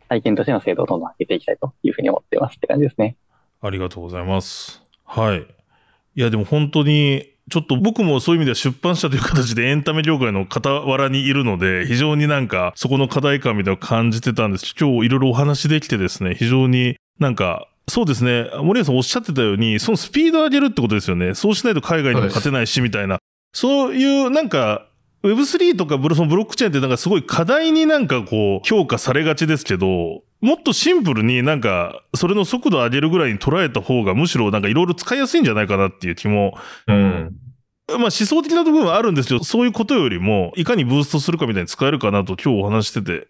[0.08, 3.16] 体験としての精度をどんどん上げていきたいというふうに思ってますって感じですね。
[3.62, 4.82] ありがとうございます。
[5.06, 5.40] はい。
[6.16, 14.74] いや、でも本当に、ちょっと僕もそういう意味では出版社という形でエンタメ業界の傍らにいるので、非常になんかそこの課題感みたいな感じてたんです。
[14.80, 21.36] 今日いろいろお話できてですね、非常になんか、そうですね、森谷さんおっしゃってたように、そのスピードを上げるってことですよね。
[21.36, 23.20] そうしないと海外にも勝てないし、みたいな。
[23.54, 24.86] そういうなんか、
[25.24, 36.58] Web3 とかブロそのブロックチェーンってなんかすごい課題になんかこう評価されがちですけど、もっとシンプルになんかそれの速度を上げるぐらいに捉えた方がむしろなんかいろいろ使いやすいんじゃないかなっていう気も、
[36.88, 37.36] うん。
[37.88, 43.28] まあ思想的な部分はあるんですけど、そういうことよりもいかにブーストするかみたいに使えるかなと今日お話してて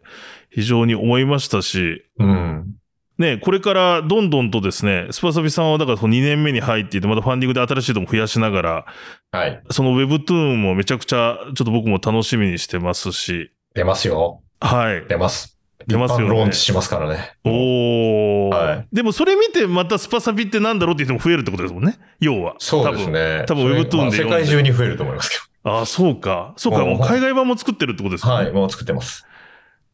[0.50, 2.76] 非常に思いましたし、うん。
[3.22, 8.86] ね、これからどんどんとですね、スパサビさんはだからその2年目に入っていて、またファンディングで新しいとも増やしながら、
[9.32, 9.64] はい。
[9.70, 14.42] その Webtoon もめちゃくちゃちょっと僕も楽しみにしてますし、出ますよ。
[14.60, 15.06] はい。
[15.08, 15.58] 出ます。
[15.88, 17.36] 出ますよねローンチしますからね。
[17.44, 18.50] おー。
[18.50, 21.98] はいでもそれ見てまたスパサビってなんだろうっていう人も増えるってことですもんね。
[22.20, 22.56] 要は。
[22.60, 23.46] そうですね。
[23.48, 25.78] 多分 Webtoon でで世界中に増えると思いますけ多分。
[25.78, 26.54] ああ、そうか。
[26.58, 26.86] そうか。
[26.86, 28.30] もう海外版も作ってるってことですど。
[28.38, 28.46] ね。
[28.46, 28.52] はい。
[28.52, 29.26] もう作ってます。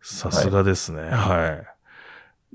[0.02, 1.02] さすがですね。
[1.02, 1.77] はい。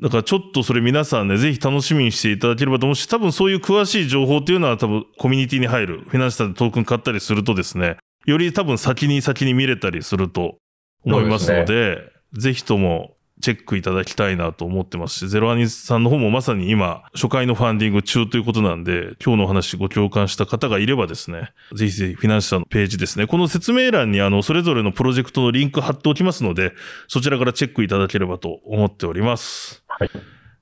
[0.02, 10.56] だからちょっとそれ皆さんね、ぜひ楽しみにしていただければと思うし、多分そういう詳しい情報っていうのは多分コミュニティに入る、フィナンシャルでトークン買ったりするとですね、より多分先に先に見れたりすると
[11.04, 11.98] 思いますので、
[12.32, 26.72] ぜひともチェックいただきたいなと思ってますし、ゼロアニさんの方もまさに今、初回のファンディング中ということなんで、今日のお話ご共感した方がいればですね、ぜひぜひフィナンシャルのページですね、この説明欄にあの、それぞれのプロジェクトのリンク貼っておきますので、
[27.08, 29.82] そちらからチェックいただければと思っております。
[29.88, 30.10] はい。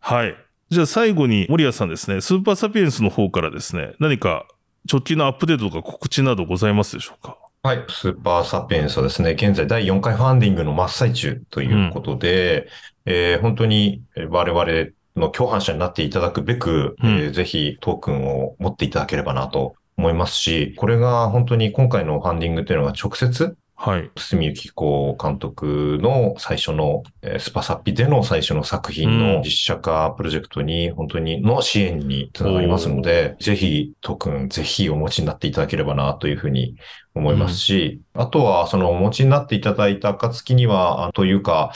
[0.00, 0.34] はい。
[0.70, 4.46] じゃあ最後に森谷さんですね、スーパーサピエンスの方からですね、何か
[4.90, 7.36] 直近のアップデートとか告知などございますでしょうか？
[7.62, 7.84] はい。
[7.90, 12.68] スーパーサピエンスはですね、現在第4回ファンディングの真っ最中ということで、
[13.04, 24.10] えー本当にえー我々の共犯者になっていただくべく、うんえーぜひトークンを持っていただければなと思いますし、これが本当に今回のファンディングというのが直接はい。
[24.14, 36.76] 堤幸子監督の最初の、えースパサッピでの最初の作品の実写化プロジェクトに本当にの支援につながりますので、ぜひ、トくん、ぜひお持ちになっていただければなというふうに
[37.14, 41.72] 思いますし、あとはそのお持ちになっていただいた暁には、あというか、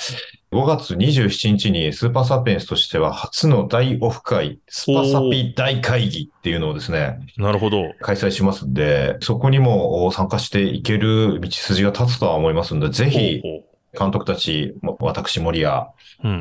[0.55, 7.83] 5月27日にスーパーサピエンスとしては初の大オフ会、スパサピ大会議っていうのをですね、なるほど。
[8.01, 13.43] 開催しますんで、そこにも参加していける道筋が立つとは思いますので、ぜひ
[13.99, 15.87] 監督たち、も私、森谷。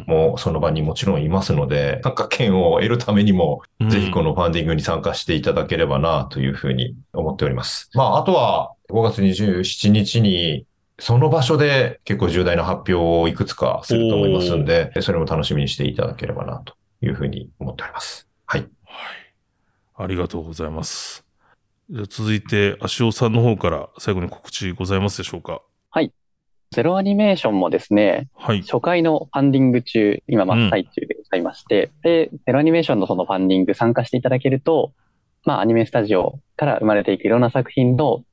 [0.05, 7.89] もその場にもちろんいますので、参加権を得るためにも、うんぜひこのファンディングに参加していただければなというふうに思っております。
[7.95, 10.65] まあ、あとは5月27日に、
[10.99, 18.27] その場所で結構重大な発表をいくつかすると思いますんで、それも楽しみにしていただければなというふうに思っております。
[18.45, 18.61] はい。
[18.61, 18.71] はい。
[19.95, 21.25] ありがとうございます。
[21.89, 25.61] じゃあ続いて、足尾さんの方から最後に告知ございますでしょうか？
[26.71, 28.61] ゼロアニメーションもですね、はい。
[28.63, 34.91] 初回のファンディング中、今真っ最中でございまして、で、ゼロアニメーションのそのファンディング参加していただけると、
[35.45, 38.23] まあアニメスタジオから生まれていくいろんな作品の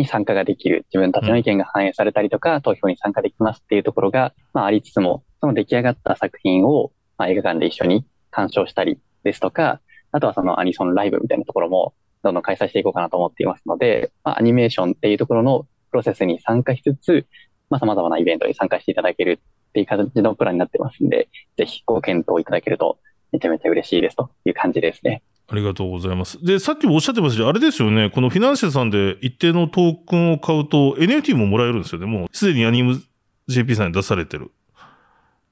[0.00, 9.80] に参加ができる、自分たちの意見が反映されたりとか、投票に参加できますっていうところが、まあありつつも、その出来上がった作品を、まあ、映画館で一緒に鑑賞したりですとか、
[10.10, 17.26] あとはそのアニソンライブみたいなところもどんどん開催していこうかなと思っていますので、まあ、アニメーションっていうところのプロセスに参加しつつ、
[17.70, 22.98] まあ、様々なイベントに参加していただけるっていう形のプランになってますんで、ぜひご検討いただけると
[23.32, 25.22] めちゃめちゃ嬉しいですという感じですね。
[25.46, 26.42] ありがとうございます。
[26.44, 32.06] で、さっきもおっしゃってましたけど、あれですよね、このフィナンシェさんで一定のトークンを買うと NFT ももらえるんですよね。
[32.06, 33.00] もうすでにアニム
[33.48, 34.50] JP さんに出されてる。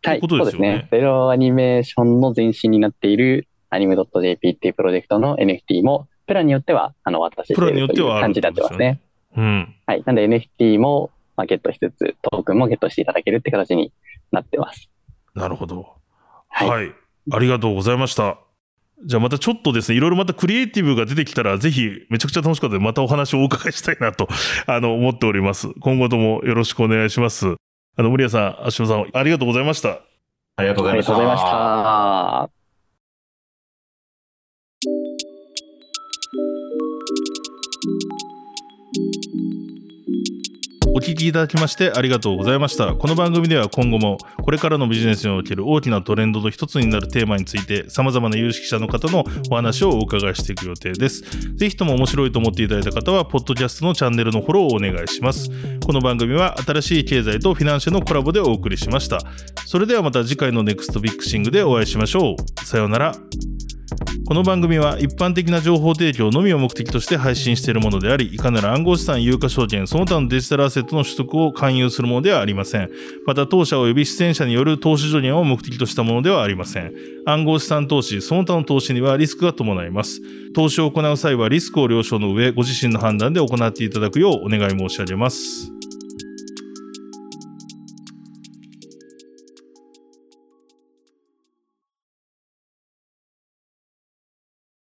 [0.05, 0.99] はい、ということですよねそうですね。
[1.01, 9.01] ゼロアニメーションの前身になっているアニメ .jp っていうプロジェクトの NFT も、プランによっては、あの、渡していプランによるというっては感じになってますね。
[9.36, 9.74] うん。
[9.86, 10.03] はい。
[10.05, 13.93] なんで NFT も、まあ、ゲットしつつ、トークンもゲットしていただけるって形に
[14.30, 14.90] なってます。
[15.34, 15.95] なるほど。
[16.49, 16.93] はいはい。
[17.30, 18.38] ありがとうございました。
[19.05, 24.28] じゃあまたちょっとですね、いろいろまたクリエイティブが出てきたら、ぜひめちゃくちゃ楽しかったので、またお話をお伺いしたいなと、
[24.66, 25.68] あの、思っております。
[25.80, 27.55] 今後ともよろしくお願いします。
[27.96, 30.00] あの、森谷さん、足尾さん、ありがとうございました。
[30.57, 31.16] ありがとうございました。
[31.16, 32.61] ありがとうございました。
[40.95, 42.95] お聞きいただきましてありがとうございました。
[42.95, 51.22] この番組では今後もこれからのビジネスにおける大きなトレンドの一つになるテーマについて様々な有識者の方のお話をお伺いしていく予定です。
[51.57, 55.49] ぜひとも面白いと思っていただいた方は、ポッドキャストのチャンネルのフォローをお願いします。
[55.84, 59.18] この番組は新しい経済とフィナンシェのコラボでお送りしました。
[59.64, 62.64] それではまた次回のネクストビッグシングでお会いしましょう。
[62.66, 63.14] さようなら。
[64.26, 72.90] この番組は一般的な情報提供のみを目的として配信しているものであり、いかなる暗号資産、有価証券、その他のデジタルアセットの取得を勧誘するものではありません。
[73.26, 76.92] また、当社及び出演者による投資助言を目的としたものではありません。
[77.26, 80.20] 暗号資産投資、その他の投資にはリスクが伴います。
[80.54, 85.82] 投資を行う際はリスクを了承の上、ご自身の判断で行っていただくようお願い申し上げます。